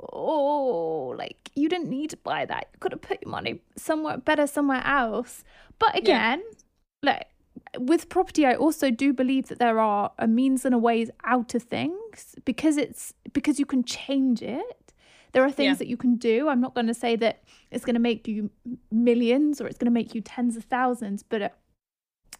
[0.00, 2.68] oh, like you didn't need to buy that.
[2.72, 5.44] You could have put your money somewhere better, somewhere else.
[5.78, 6.42] But again,
[7.02, 7.10] yeah.
[7.12, 7.26] like
[7.78, 11.54] with property, I also do believe that there are a means and a ways out
[11.54, 14.85] of things because it's because you can change it.
[15.36, 15.74] There are things yeah.
[15.74, 16.48] that you can do.
[16.48, 18.48] I'm not going to say that it's going to make you
[18.90, 21.48] millions or it's going to make you tens of thousands, but uh,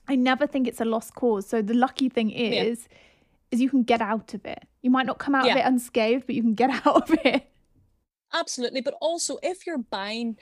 [0.08, 1.46] I never think it's a lost cause.
[1.46, 2.96] So the lucky thing is, yeah.
[3.50, 4.64] is you can get out of it.
[4.80, 5.52] You might not come out yeah.
[5.52, 7.50] of it unscathed, but you can get out of it.
[8.32, 10.38] Absolutely, but also if you're buying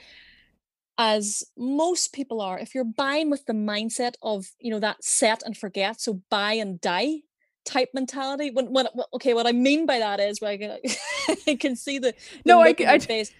[0.97, 5.43] as most people are if you're buying with the mindset of you know that set
[5.43, 7.17] and forget so buy and die
[7.65, 10.77] type mentality when, when okay what i mean by that is where i can,
[11.47, 13.31] I can see the, the no i, can I, face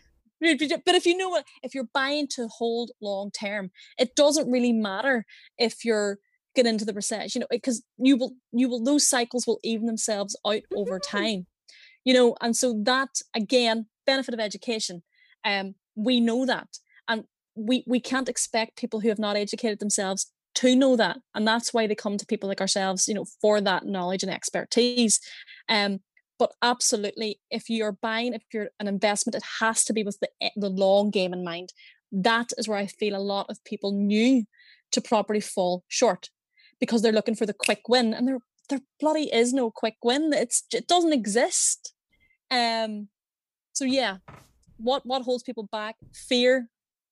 [0.41, 4.73] but if you know what if you're buying to hold long term it doesn't really
[4.73, 5.25] matter
[5.57, 6.19] if you're
[6.55, 9.85] get into the recession you know because you will you will those cycles will even
[9.85, 11.17] themselves out over mm-hmm.
[11.17, 11.47] time
[12.03, 15.03] you know and so that again benefit of education
[15.43, 20.31] um we know that and we we can't expect people who have not educated themselves
[20.55, 23.61] to know that and that's why they come to people like ourselves you know for
[23.61, 25.19] that knowledge and expertise.
[25.69, 25.99] Um
[26.37, 30.29] but absolutely if you're buying if you're an investment it has to be with the
[30.41, 31.73] eh, the long game in mind.
[32.11, 34.45] That is where i feel a lot of people new
[34.91, 36.29] to property fall short
[36.79, 38.39] because they're looking for the quick win and there
[38.69, 40.31] there bloody is no quick win.
[40.33, 41.93] It's it doesn't exist.
[42.49, 43.09] Um
[43.73, 44.17] so yeah
[44.77, 45.95] what what holds people back?
[46.13, 46.69] Fear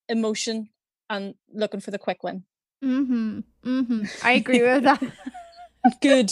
[0.09, 0.69] emotion
[1.09, 2.43] and looking for the quick win.
[2.83, 3.39] Mm-hmm.
[3.65, 4.03] Mm-hmm.
[4.23, 5.01] I agree with that.
[6.01, 6.31] Good.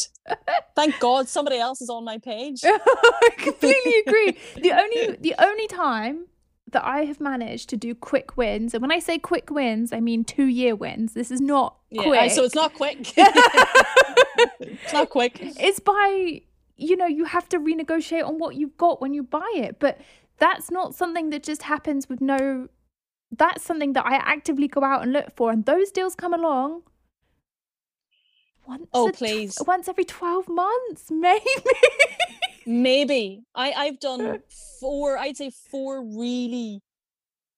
[0.75, 2.61] Thank God somebody else is on my page.
[2.65, 4.37] I completely agree.
[4.61, 6.27] The only the only time
[6.71, 9.99] that I have managed to do quick wins, and when I say quick wins, I
[9.99, 11.13] mean two year wins.
[11.13, 12.31] This is not yeah, quick.
[12.31, 13.13] So it's not quick.
[13.17, 15.37] it's not quick.
[15.41, 16.41] It's by
[16.81, 19.77] you know, you have to renegotiate on what you've got when you buy it.
[19.79, 19.99] But
[20.39, 22.67] that's not something that just happens with no
[23.31, 25.51] that's something that I actively go out and look for.
[25.51, 26.83] And those deals come along
[28.67, 28.87] once.
[28.93, 29.55] Oh, please.
[29.55, 31.45] Tw- once every 12 months, maybe.
[32.65, 33.43] maybe.
[33.55, 34.39] I, I've done
[34.79, 36.81] four, I'd say four really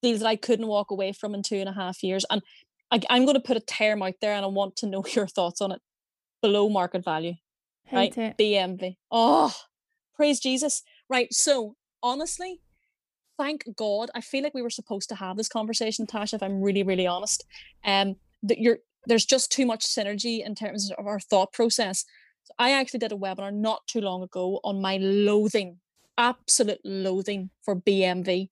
[0.01, 2.25] deals that I couldn't walk away from in two and a half years.
[2.29, 2.41] And
[2.91, 5.27] I, I'm going to put a term out there and I want to know your
[5.27, 5.81] thoughts on it.
[6.41, 7.35] Below market value.
[7.85, 8.17] Hate right?
[8.17, 8.37] It.
[8.37, 8.97] BMV.
[9.09, 9.55] Oh,
[10.13, 10.83] praise Jesus.
[11.09, 11.33] Right.
[11.33, 12.59] So honestly,
[13.37, 14.09] thank God.
[14.15, 17.07] I feel like we were supposed to have this conversation, Tasha, if I'm really, really
[17.07, 17.45] honest.
[17.85, 22.05] Um, that you're there's just too much synergy in terms of our thought process.
[22.43, 25.79] So I actually did a webinar not too long ago on my loathing,
[26.17, 28.49] absolute loathing for BMV.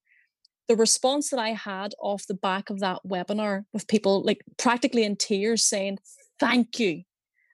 [0.67, 5.03] The response that I had off the back of that webinar with people like practically
[5.03, 5.99] in tears saying,
[6.39, 7.03] Thank you,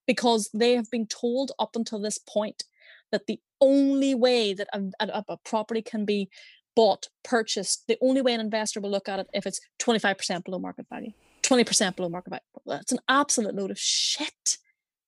[0.06, 2.64] because they have been told up until this point
[3.12, 6.30] that the only way that a, a, a property can be
[6.78, 10.60] bought, purchased, the only way an investor will look at it if it's 25% below
[10.60, 11.12] market value,
[11.42, 12.42] 20% below market value.
[12.68, 14.58] That's an absolute load of shit,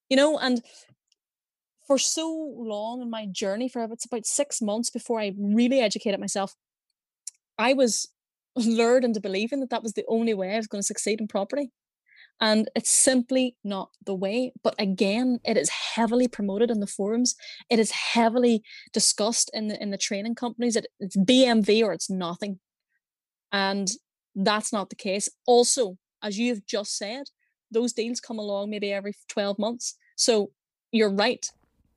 [0.09, 0.63] you know, and
[1.85, 2.27] for so
[2.57, 6.55] long in my journey, for it's about six months before I really educated myself,
[7.59, 8.07] I was
[8.55, 11.27] lured into believing that that was the only way I was going to succeed in
[11.27, 11.71] property
[12.41, 17.35] and it's simply not the way but again it is heavily promoted in the forums.
[17.69, 20.75] It is heavily discussed in the in the training companies.
[20.75, 22.59] It, it's bmv or it's nothing.
[23.51, 23.89] And
[24.35, 25.29] that's not the case.
[25.45, 27.23] Also as you've just said
[27.71, 29.95] those deals come along maybe every 12 months.
[30.15, 30.51] So
[30.91, 31.45] you're right.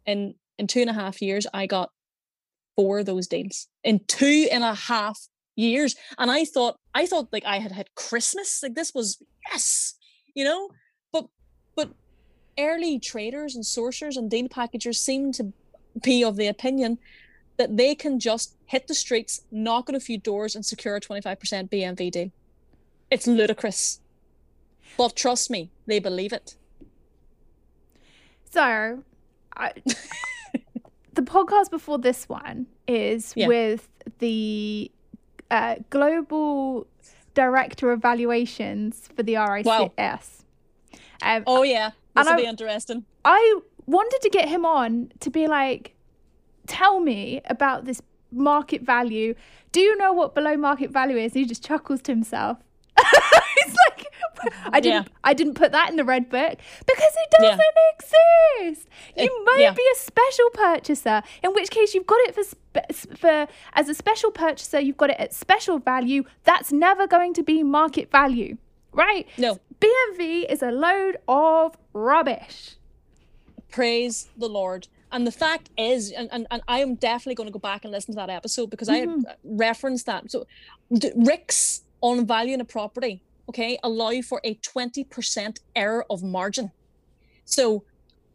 [0.07, 1.91] In in two and a half years i got
[2.77, 3.69] four of those deals.
[3.85, 5.19] In two and a half
[5.57, 5.97] years.
[6.19, 8.61] And I thought, I thought like I had had Christmas.
[8.63, 9.95] Like this was yes,
[10.35, 10.71] you know.
[11.13, 11.27] But
[11.75, 11.91] but
[12.59, 15.53] early traders and sourcers and deal packagers seem to
[16.03, 16.99] be of the opinion
[17.59, 21.01] that they can just hit the streets, knock on a few doors, and secure a
[21.01, 22.31] 25% BMV deal.
[23.11, 24.01] It's ludicrous.
[24.97, 26.57] But trust me, they believe it.
[28.51, 29.03] So,
[29.57, 29.73] I,
[31.13, 33.49] the podcast before this one is Yeah.
[33.49, 34.91] with the
[35.51, 36.87] uh, global
[37.35, 39.65] director of valuations for the RICS.
[39.65, 39.93] Wow.
[41.23, 43.05] Um, Oh yeah, this will I- be interesting.
[43.25, 45.95] I wanted to get him on to be like,
[46.67, 49.35] tell me about this market value.
[49.73, 51.33] Do you know what below market value is?
[51.33, 52.59] And he just chuckles to himself.
[52.99, 53.92] He's like,
[54.67, 57.61] I didn't, I didn't put that in the red book because it doesn't
[57.95, 58.89] exist.
[59.17, 59.73] You It- may yeah.
[59.73, 63.95] be a special purchaser, in which case you've got it for spe- for as a
[63.95, 64.81] special purchaser.
[64.81, 66.25] You've got it at special value.
[66.45, 68.57] That's never going to be market value,
[68.93, 69.27] right?
[69.39, 72.77] No, BMV is a load of rubbish.
[73.71, 74.89] praise the Lord.
[75.11, 77.93] And the fact is, and, and, and I am definitely going to go back and
[77.93, 79.27] listen to that episode because I Mhm.
[79.27, 80.31] had referenced that.
[80.31, 80.47] So,
[80.91, 83.23] RICS on valuing a property,
[83.53, 86.73] okay, allow for a 20% error of margin.
[87.45, 87.85] So,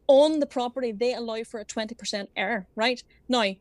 [0.07, 3.01] on the property, they allow for a 20% error, right?
[3.27, 3.55] Now,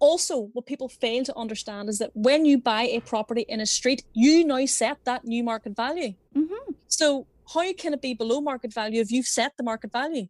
[0.00, 3.66] also, what people fail to understand is that when you buy a property in a
[3.66, 6.12] street, you now set that new market value.
[6.34, 10.28] hmm So how can it be below market value if you've set the market value?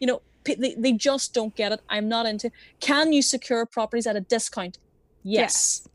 [0.00, 1.80] You know, they, they just don't get it.
[1.88, 2.50] I'm not into.
[2.80, 4.78] Can you secure properties at a discount?
[5.22, 5.40] Yes.
[5.40, 5.88] Yes,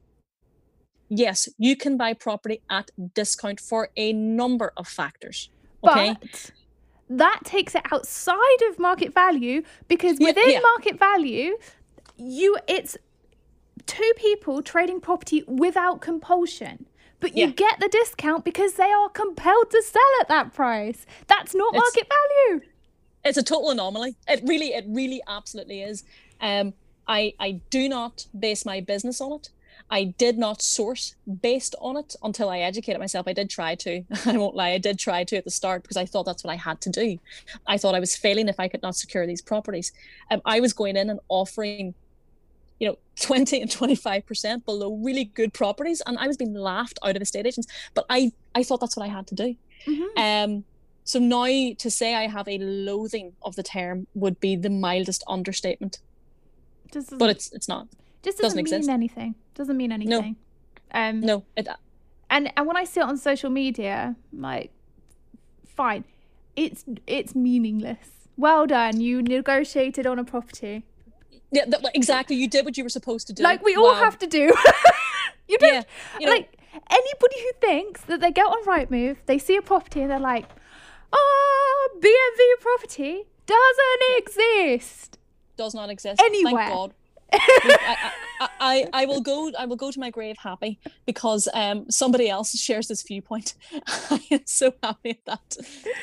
[1.09, 5.49] you can buy property at discount for a number of factors.
[5.83, 6.15] Okay.
[6.19, 6.51] But
[7.09, 10.59] that takes it outside of market value because Yeah, within yeah.
[10.61, 11.57] market value,
[12.17, 12.97] you it's
[13.85, 16.87] two people trading property without compulsion.
[17.19, 17.51] But you Yeah.
[17.51, 21.05] get the discount because they are compelled to sell at that price.
[21.27, 22.61] That's not It's- market value.
[23.23, 24.15] it's a total anomaly.
[24.27, 26.03] It really, it really absolutely is.
[26.41, 26.73] Um,
[27.07, 29.49] I I do not base my business on it.
[29.89, 33.27] I did not source based on it until I educated myself.
[33.27, 34.03] I did try to.
[34.25, 34.71] I won't lie.
[34.71, 36.89] I did try to at the start because I thought that's what I had to
[36.89, 37.19] do.
[37.67, 39.91] I thought I was failing if I could not secure these properties.
[40.31, 41.93] Um, I was going in and offering,
[42.79, 46.01] you know, 20 and 25% below really good properties.
[46.05, 47.67] And I was being laughed out of estate agents.
[47.93, 49.55] But I, I thought that's what I had to do.
[49.85, 50.17] Mhm.
[50.17, 50.63] Um,
[51.03, 51.45] so now
[51.77, 55.99] to say I have a loathing of the term would be the mildest understatement,
[56.91, 57.87] doesn't, but it's it's not.
[58.25, 58.89] Just doesn't doesn't, mean exist.
[58.89, 59.35] anything.
[59.53, 60.35] Doesn't mean anything.
[60.91, 61.67] Um, No, it,
[62.29, 64.71] and and when I see it on social media, I'm like,
[65.65, 66.03] fine,
[66.55, 68.09] it's it's meaningless.
[68.37, 70.83] Well done, you negotiated on a property,
[71.51, 72.35] yeah, that, exactly.
[72.35, 73.43] You did what you were supposed to do.
[73.43, 74.03] like we all Wow.
[74.03, 74.53] have to do.
[75.47, 75.83] you don't Yeah,
[76.19, 76.57] you know, like
[76.89, 80.47] anybody who thinks that they get on Rightmove, they see a property and they're like,
[81.13, 85.17] oh, BMV property doesn't exist.
[85.55, 86.21] does not exist.
[86.21, 86.63] Anywhere.
[86.65, 86.93] Thank God.
[87.33, 89.51] I, I, I, I will go.
[89.57, 93.55] I will go to my grave happy because um somebody else shares this viewpoint.
[93.87, 95.57] I am so happy at that.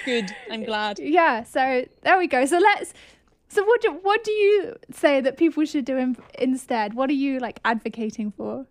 [0.04, 0.34] Good.
[0.50, 0.98] I'm glad.
[0.98, 2.44] Yeah, so there we go.
[2.46, 2.92] So let's.
[3.48, 6.94] So what do what do you say that people should do in, instead?
[6.94, 8.66] What are you like advocating for?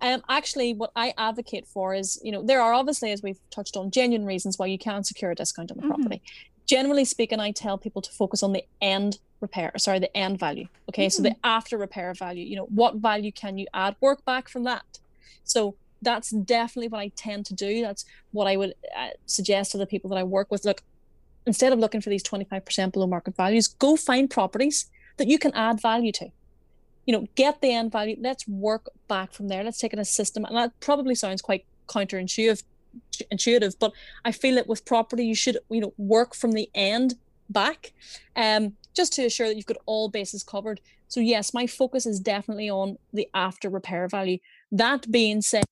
[0.00, 3.76] Um, actually, what I advocate for is, you know, there are obviously, as we've touched
[3.76, 5.88] on, genuine reasons why you can secure a discount on the Mhm.
[5.88, 6.22] property.
[6.66, 10.66] Generally speaking, I tell people to focus on the end repair, sorry, the end value.
[10.88, 12.44] Okay, so the after repair value.
[12.44, 13.96] You know, what value can you add?
[14.00, 14.98] Work back from that.
[15.44, 17.82] So that's definitely what I tend to do.
[17.82, 20.64] That's what I would uh, suggest to the people that I work with.
[20.64, 20.82] Look,
[21.46, 25.28] instead of looking for these twenty five percent below market values, go find properties that
[25.28, 26.30] you can add value to
[27.06, 28.16] you know, get the end value.
[28.18, 29.62] Let's work back from there.
[29.62, 30.44] Let's take it as a system.
[30.44, 32.62] And that probably sounds quite counterintuitive,
[33.30, 33.92] intuitive, but
[34.24, 37.14] I feel that with property, you should, you know, work from the end
[37.50, 37.92] back,
[38.36, 40.80] um, just to assure that you've got all bases covered.
[41.08, 44.38] So yes, my focus is definitely on the after repair value.
[44.72, 45.64] That being said,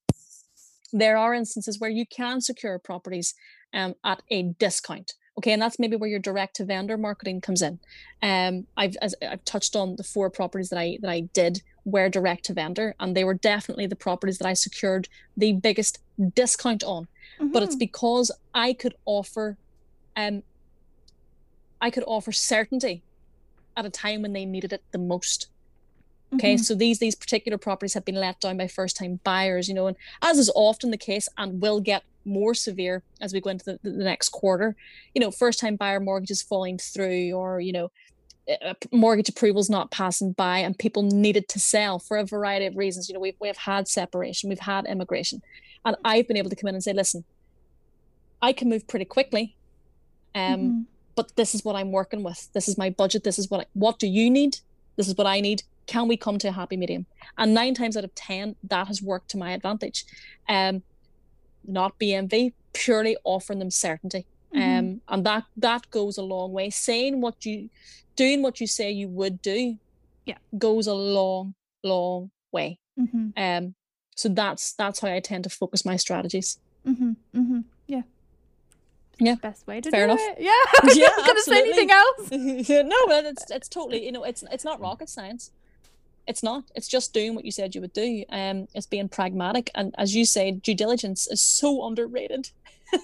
[0.92, 3.34] there are instances where you can secure properties
[3.72, 5.14] um, at a discount.
[5.38, 7.80] Okay, and that's maybe where your direct to vendor marketing comes in.
[8.22, 12.10] Um, I've as I've touched on the four properties that I that I did were
[12.10, 16.00] direct to vendor, and they were definitely the properties that I secured the biggest
[16.34, 17.08] discount on.
[17.40, 17.78] But it's Mhm.
[17.78, 19.56] because I could offer,
[20.16, 20.42] um,
[21.80, 23.02] I could offer certainty
[23.76, 25.48] at a time when they needed it the most.
[26.34, 26.64] Okay, Mhm.
[26.64, 29.86] so these these particular properties have been let down by first time buyers, you know,
[29.86, 33.64] and as is often the case, and will get more severe as we go into
[33.64, 34.74] the, the next quarter.
[35.14, 37.90] You know, first time buyer mortgages falling through, or you know,
[38.90, 43.08] mortgage approvals not passing by and people needed to sell for a variety of reasons
[43.08, 45.40] you know we've, we've had separation we've had immigration
[45.84, 47.24] and i've been able to come in and say listen
[48.40, 49.54] i can move pretty quickly
[50.34, 50.80] um mm-hmm.
[51.14, 52.52] But this is what i'm working with.
[52.52, 53.24] This is my budget.
[53.24, 54.58] This is what I, what do you need?
[54.96, 55.62] This is what i need.
[55.86, 57.06] Can we come to a happy medium?
[57.38, 60.04] And nine times out of ten that has worked to my advantage.
[60.48, 60.82] Um
[61.64, 64.26] not bmv purely offering them certainty.
[64.54, 64.78] Mm-hmm.
[64.78, 66.70] um and that that goes a long way.
[66.70, 67.70] Saying what you
[68.16, 69.78] doing what you say you would do
[70.26, 70.38] yeah.
[70.58, 72.78] goes a long long way.
[72.98, 73.28] Mm-hmm.
[73.36, 73.74] um
[74.14, 76.58] so that's that's how i tend to focus my strategies.
[76.86, 77.12] Mm-hmm.
[79.26, 79.36] Yeah.
[79.36, 80.20] best way to fair do enough.
[80.20, 80.38] it.
[80.40, 80.94] yeah.
[80.94, 82.30] Yeah, gonna say anything else.
[82.92, 85.50] No but it's it's totally you know it's it's not rocket science.
[86.26, 86.64] It's not.
[86.76, 88.24] It's just doing what you said you would do.
[88.30, 89.70] Um it's being pragmatic.
[89.74, 92.50] And as you say due diligence is so underrated.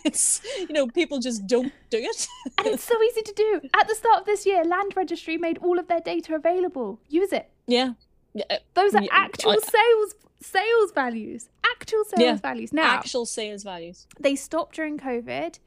[0.04, 2.28] It's you know people just don't do it.
[2.58, 3.60] And it's so easy to do.
[3.80, 7.00] At the start of this year land registry made all of their data available.
[7.08, 7.48] Use it.
[7.66, 7.92] Yeah,
[8.34, 8.58] yeah.
[8.74, 11.48] those are actual I, sales sales values.
[11.74, 12.72] Actual sales yeah, values.
[12.72, 14.06] Now actual sales values.
[14.20, 15.58] they stopped during covid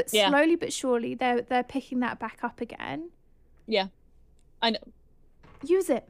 [0.00, 3.10] but slowly but surely they're they're picking that back up again
[3.66, 3.86] yeah
[4.62, 4.78] i know
[5.64, 6.08] use it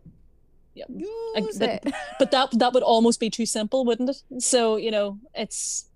[0.75, 1.95] yeah use but, it.
[2.19, 5.87] but that that would almost be too simple wouldn't it so you know it's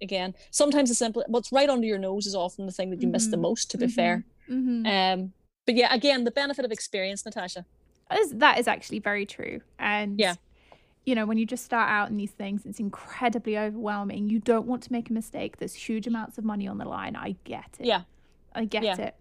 [0.00, 3.06] again sometimes the simple what's right under your nose is often the thing that you
[3.06, 3.12] mm-hmm.
[3.12, 3.42] miss the mm-hmm.
[3.42, 3.94] most to be mm-hmm.
[3.94, 4.86] fair mm-hmm.
[4.86, 5.32] um
[5.66, 7.64] but yeah again the benefit of experience natasha
[8.10, 10.34] that is, that is actually very true and yeah
[11.04, 14.28] you know when you just start out in these things it's incredibly overwhelming.
[14.30, 15.58] You don't want to make a mistake.
[15.58, 17.16] There's huge amounts of money on the line.
[17.16, 17.86] I get it.
[17.86, 18.02] Yeah.
[18.54, 18.96] I get yeah.
[18.96, 19.14] it.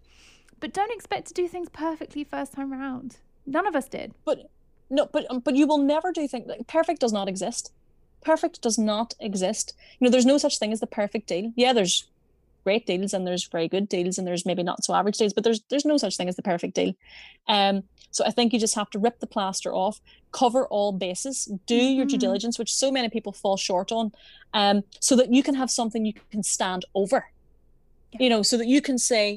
[0.60, 3.18] But don't expect to do things perfectly first time round.
[3.46, 4.14] None of us did.
[4.24, 4.50] But
[4.90, 7.72] no but um, but you will never do things like perfect does not exist.
[8.24, 9.74] Perfect does not exist.
[10.00, 11.52] You know, there's no such thing as the perfect deal.
[11.58, 12.08] Yeah, there's
[12.64, 15.44] great deals and there's very good deals and there's maybe not so average deals, but
[15.44, 16.94] there's there's no such thing as the perfect deal.
[17.48, 20.00] Um, so I think you just have to rip the plaster off,
[20.32, 21.98] cover all bases, do mm-hmm.
[21.98, 22.20] your due mm-hmm.
[22.20, 24.12] diligence, which so many people fall short on,
[24.54, 27.26] um, so that you can have something you can stand over.
[28.12, 28.24] Yeah.
[28.24, 29.36] You know, so that you can say,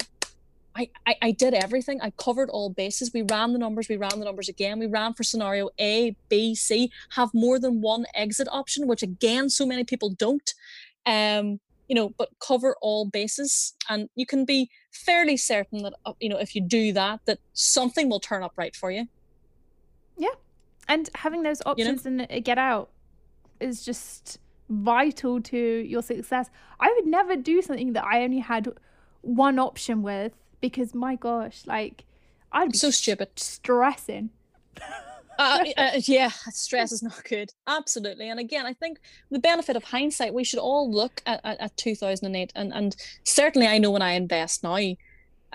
[0.74, 2.02] I, I, I did everything.
[2.02, 3.10] I covered all bases.
[3.14, 3.88] We ran the numbers.
[3.88, 4.78] We ran the numbers again.
[4.78, 6.92] We ran for scenario A, B, C.
[7.10, 10.52] Have more than one exit option, which again, so many people don't.
[11.06, 16.12] Um, you know, but cover all bases, and you can be fairly certain that uh,
[16.20, 19.06] you know if you do that, that something will turn up right for you.
[20.18, 20.34] Yeah,
[20.88, 22.26] and having those options you know?
[22.28, 22.90] and get out
[23.60, 26.50] is just vital to your success.
[26.80, 28.68] I would never do something that I only had
[29.22, 32.04] one option with because my gosh, like
[32.52, 34.30] I'd be so stupid, stressing.
[35.38, 37.50] uh, uh, yeah, stress is not good.
[37.66, 38.28] Absolutely.
[38.28, 38.98] And again, I think
[39.30, 42.52] the benefit of hindsight, we should all look at, at, at 2008.
[42.54, 44.76] And, and certainly, I know when I invest now,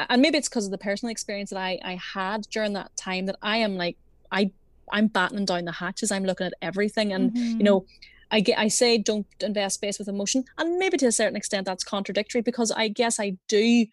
[0.09, 3.25] and maybe it's because of the personal experience that I, I had during that time
[3.27, 3.97] that I am like,
[4.31, 4.51] I,
[4.91, 6.11] I'm battening down the hatches.
[6.11, 7.13] I'm looking at everything.
[7.13, 7.57] And, mm-hmm.
[7.57, 7.85] you know,
[8.31, 10.45] I get, I say don't invest based with emotion.
[10.57, 13.85] And maybe to a certain extent, that's contradictory because I guess I do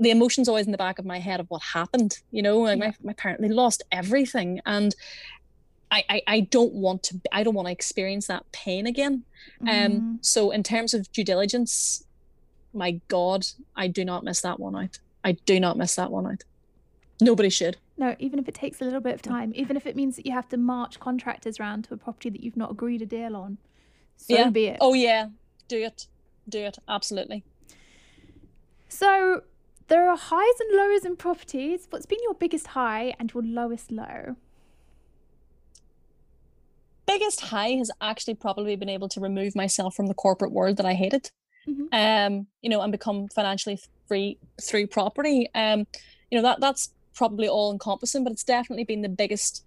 [0.00, 2.78] the emotions always in the back of my head of what happened you know like
[2.78, 2.86] yeah.
[2.86, 4.94] my, my parent they lost everything and
[5.90, 9.24] I, I, I don't want to I don't want to experience that pain again.
[9.62, 10.18] Um mm.
[10.20, 12.04] so in terms of due diligence,
[12.72, 13.46] my God,
[13.76, 14.98] I do not miss that one out.
[15.24, 16.44] I do not miss that one out.
[17.20, 17.76] Nobody should.
[17.98, 20.24] No, even if it takes a little bit of time, even if it means that
[20.24, 23.36] you have to march contractors around to a property that you've not agreed a deal
[23.36, 23.58] on.
[24.16, 24.48] So yeah.
[24.48, 24.78] be it.
[24.80, 25.28] Oh yeah.
[25.68, 26.06] Do it.
[26.48, 26.78] Do it.
[26.88, 27.44] Absolutely.
[28.88, 29.42] So
[29.90, 31.88] there are highs and lows in properties.
[31.90, 34.36] What's been your biggest high and your lowest low?
[37.06, 40.86] Biggest high has actually probably been able to remove myself from the corporate world that
[40.86, 41.32] I hated.
[41.68, 41.86] Mm-hmm.
[41.92, 45.48] Um, you know, and become financially free through property.
[45.56, 45.86] Um,
[46.30, 49.64] you know, that that's probably all encompassing, but it's definitely been the biggest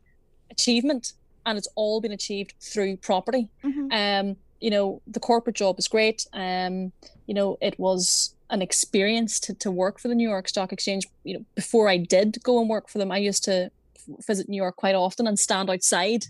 [0.50, 1.14] achievement
[1.46, 3.50] and it's all been achieved through property.
[3.64, 3.92] Mm-hmm.
[3.92, 6.26] Um, you know, the corporate job is great.
[6.32, 6.94] Um,
[7.28, 11.08] you know, it was an experience to, to work for the New York Stock Exchange.
[11.24, 13.72] You know, before I did go and work for them, I used to
[14.28, 16.26] visit New York quite often and stand outside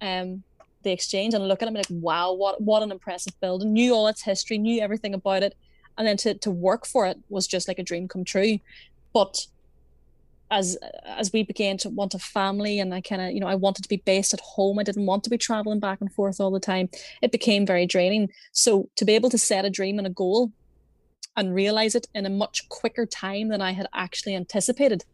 [0.00, 0.42] um
[0.82, 3.72] the exchange and look at it and like, wow, what what an impressive building.
[3.72, 5.54] Knew all its history, knew everything about it.
[5.98, 8.58] And then to, to work for it was just like a dream come true.
[9.12, 9.46] But
[10.50, 13.54] as as we began to want a family and I kind of you know I
[13.54, 16.40] wanted to be based at home I didn't want to be traveling back and forth
[16.40, 16.90] all the time
[17.22, 20.52] it became very draining so to be able to set a dream and a goal
[21.36, 25.04] and realize it in a much quicker time than I had actually anticipated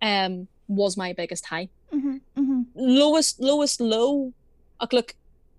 [0.00, 1.68] um, was my biggest high.
[1.92, 2.62] Mm-hmm, mm-hmm.
[2.74, 4.32] Lowest, lowest low.
[4.80, 5.14] Look, look,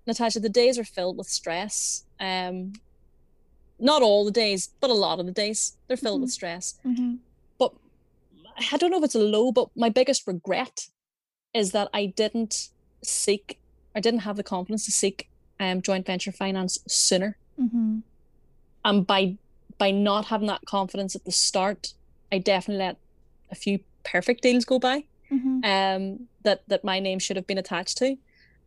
[0.06, 2.04] Natasha, the days are filled with stress.
[2.18, 2.72] Um,
[3.78, 6.22] not all the days, but a lot of the days they're filled mm-hmm.
[6.22, 6.78] with stress.
[6.84, 7.14] Mm-hmm.
[7.58, 7.72] But
[8.72, 10.88] I don't know if it's a low, but my biggest regret
[11.54, 12.68] is that I didn't
[13.02, 13.58] seek,
[13.94, 17.36] I didn't have the confidence to seek um, joint venture finance sooner.
[17.60, 17.98] Mm-hmm.
[18.84, 19.36] And by
[19.80, 21.94] by not having that confidence at the start,
[22.30, 22.96] I definitely let
[23.50, 24.98] a few perfect deals go by
[25.32, 25.56] Mm-hmm.
[25.72, 26.02] um,
[26.42, 28.08] that that my name should have been attached to.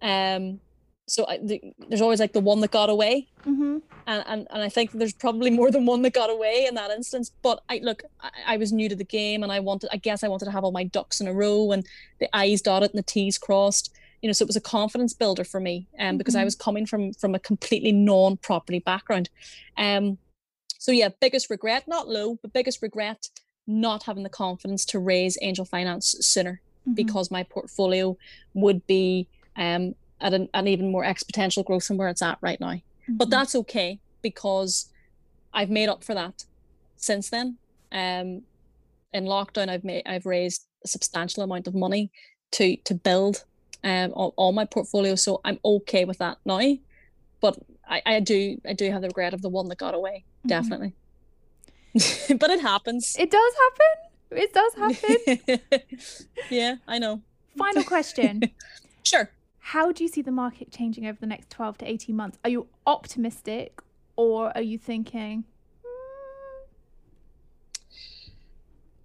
[0.02, 0.62] Um,
[1.08, 3.78] so I, the, there's always like the one that got away, Mm-hmm.
[4.08, 6.92] and, and and I think there's probably more than one that got away in that
[6.92, 7.32] instance.
[7.42, 10.24] But I look, I, I was new to the game, and I wanted, I guess,
[10.24, 11.86] I wanted to have all my ducks in a row and
[12.22, 13.92] the I's dotted and the T's crossed.
[14.22, 16.46] You know, so it was a confidence builder for me, um, because I Mhm.
[16.46, 19.30] was coming from from a completely non-property background.
[19.78, 20.18] Um,
[20.84, 23.22] so yeah, biggest regret, not low, but biggest regret,
[23.66, 26.56] not having the confidence to raise angel finance sooner
[26.86, 26.96] Mm-hmm.
[26.96, 28.18] because my portfolio
[28.54, 32.60] would be um, at an, an even more exponential growth than where it's at right
[32.60, 32.76] now.
[33.08, 33.32] But Mhm.
[33.32, 34.92] that's okay because
[35.54, 36.44] I've made up for that
[36.98, 37.58] since then.
[37.94, 38.28] Um,
[39.14, 42.12] in lockdown, I've made I've raised a substantial amount of money
[42.56, 43.46] to to build
[43.86, 46.68] um all, all my portfolio, so I'm okay with that now.
[47.40, 47.56] But
[47.88, 50.50] I, I do I do have the regret of the one that got away, Mhm.
[50.50, 50.94] definitely.
[52.40, 53.16] but it happens.
[53.20, 53.94] It does happen.
[54.44, 55.80] It does happen.
[56.50, 57.22] yeah, I know.
[57.58, 58.42] Final question.
[59.06, 59.30] Sure.
[59.60, 62.38] How do you see the market changing over the next 12 to 18 months?
[62.46, 63.82] Are you optimistic
[64.16, 65.44] or are you thinking,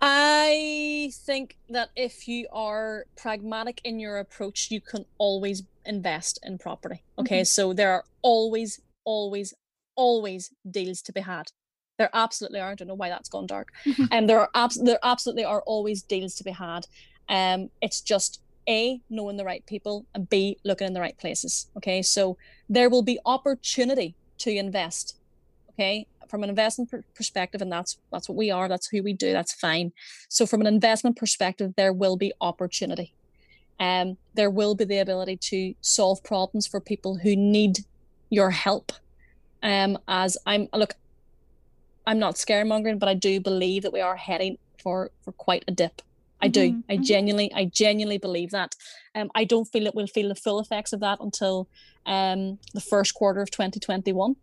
[0.00, 6.58] I think that if you are pragmatic in your approach, you can always invest in
[6.58, 7.02] property.
[7.18, 7.46] Okay, Mhm.
[7.46, 9.54] so there are always, always,
[9.96, 11.50] always deals to be had.
[11.98, 12.70] There absolutely are.
[12.70, 13.72] I don't know why that's gone dark.
[14.12, 16.86] And there are abs- there absolutely are always deals to be had.
[17.28, 21.66] Um, it's just a knowing the right people and b looking in the right places.
[21.76, 22.36] Okay, so
[22.68, 25.16] there will be opportunity to invest.
[25.70, 28.68] Okay, from an investment per- perspective, and that's that's what we are.
[28.68, 29.32] That's who we do.
[29.32, 29.92] That's fine.
[30.28, 33.14] So from an investment perspective, there will be opportunity.
[33.80, 37.80] Um, there will be the ability to solve problems for people who need
[38.30, 38.92] your help.
[39.62, 40.94] Um, as I'm look,
[42.06, 45.72] I'm not scaremongering, but I do believe that we are heading for for quite a
[45.72, 46.02] dip.
[46.40, 46.72] I do.
[46.72, 47.02] Mhm, I mhm.
[47.04, 48.76] genuinely, I genuinely believe that.
[49.14, 51.68] Um, I don't feel that we'll feel the full effects of that until
[52.06, 54.36] um the first quarter of 2021.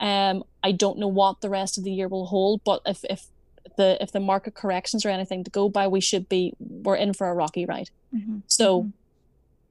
[0.00, 3.26] Um, I don't know what the rest of the year will hold, but if if
[3.76, 7.12] the if the market corrections are anything to go by, we should be we're in
[7.14, 7.88] for a rocky ride.
[8.14, 8.92] Mhm, So, mhm.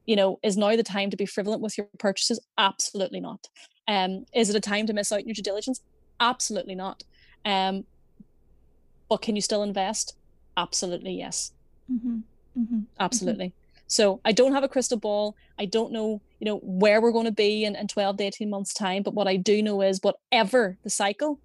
[0.06, 2.40] you know, is now the time to be frivolent with your purchases?
[2.58, 3.46] Absolutely not.
[3.88, 5.80] Um, is it a time to miss out on your due diligence?
[6.20, 7.02] Absolutely not.
[7.44, 7.86] Um,
[9.08, 10.16] but can you still invest?
[10.56, 11.52] Absolutely yes.
[11.90, 12.24] Mhm,
[12.58, 12.86] mhm.
[12.98, 13.54] Absolutely.
[13.88, 15.36] So I don't have a crystal ball.
[15.58, 18.50] I don't know, you know, where we're going to be in, in 12 to 18
[18.50, 19.02] months time.
[19.02, 21.38] But what I do know is whatever the cycle,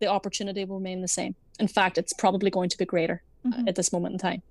[0.00, 1.34] the opportunity will remain the same.
[1.60, 3.68] In fact, it's probably going to be greater uh, Mhm.
[3.68, 4.42] at this moment in time.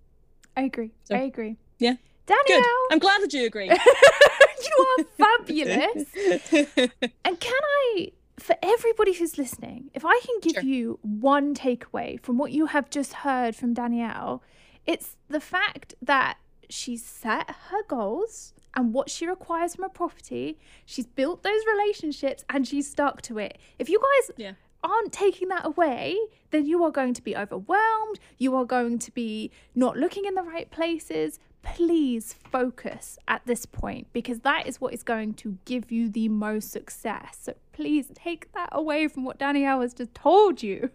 [0.56, 0.92] I agree.
[1.04, 1.58] So, I agree.
[1.80, 1.96] yeah.
[2.28, 2.66] Danielle, Good.
[2.94, 3.70] I'm glad that you agree.
[4.68, 6.06] you are fabulous.
[7.24, 10.64] And can I, for everybody who's listening, if I can give Sure.
[10.64, 14.42] you one takeaway from what you have just heard from Danielle,
[14.88, 16.38] it's the fact that
[16.70, 20.58] she's set her goals and what she requires from a property.
[20.86, 23.58] She's built those relationships and she's stuck to it.
[23.80, 24.52] If you guys Yeah.
[24.84, 26.18] aren't taking that away,
[26.52, 28.20] then you are going to be overwhelmed.
[28.38, 31.40] You are going to be not looking in the right places.
[31.64, 36.30] Please focus at this point because that is what is going to give you the
[36.30, 37.40] most success.
[37.42, 40.92] So please take that away from what Danielle has just told you.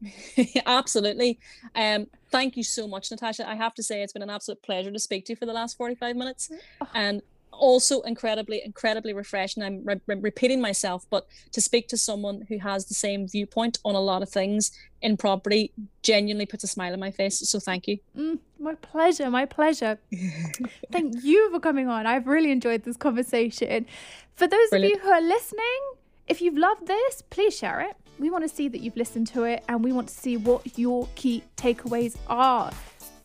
[0.66, 1.38] Absolutely.
[1.74, 3.48] Um, thank you so much, Natasha.
[3.48, 5.52] I have to say it's been an absolute pleasure to speak to you for the
[5.52, 6.50] last 45 minutes.
[6.80, 6.88] Oh.
[6.92, 7.22] And
[7.52, 9.62] also incredibly, incredibly refreshing.
[9.62, 13.78] I'm re- re- repeating myself, but to speak to someone who has the same viewpoint
[13.84, 15.72] on a lot of things in property
[16.02, 17.38] genuinely puts a smile on my face.
[17.48, 17.98] So thank you.
[18.18, 20.00] Mm, my pleasure, my pleasure.
[20.90, 22.04] Thank you for coming on.
[22.04, 23.86] I've really enjoyed this conversation.
[24.34, 25.80] For those of you who are listening,
[26.26, 27.96] if you've loved this, please share it.
[28.18, 30.78] We want to see that you've listened to it and we want to see what
[30.78, 32.70] your key takeaways are.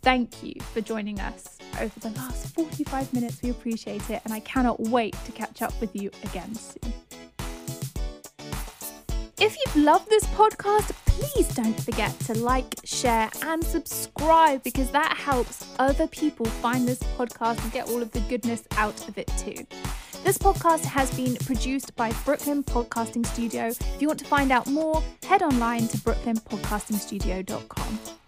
[0.01, 3.41] Thank you for joining us over the last 45 minutes.
[3.41, 6.93] We appreciate it and I cannot wait to catch up with you again soon.
[9.41, 15.15] If you've loved this podcast, please don't forget to like, share, and subscribe because that
[15.15, 19.31] helps other people find this podcast and get all of the goodness out of it
[19.37, 19.65] too.
[20.25, 23.67] This podcast has been produced by Brooklyn Podcasting Studio.
[23.67, 28.18] If you want to find out more, head online to brooklynpodcastingstudio.com.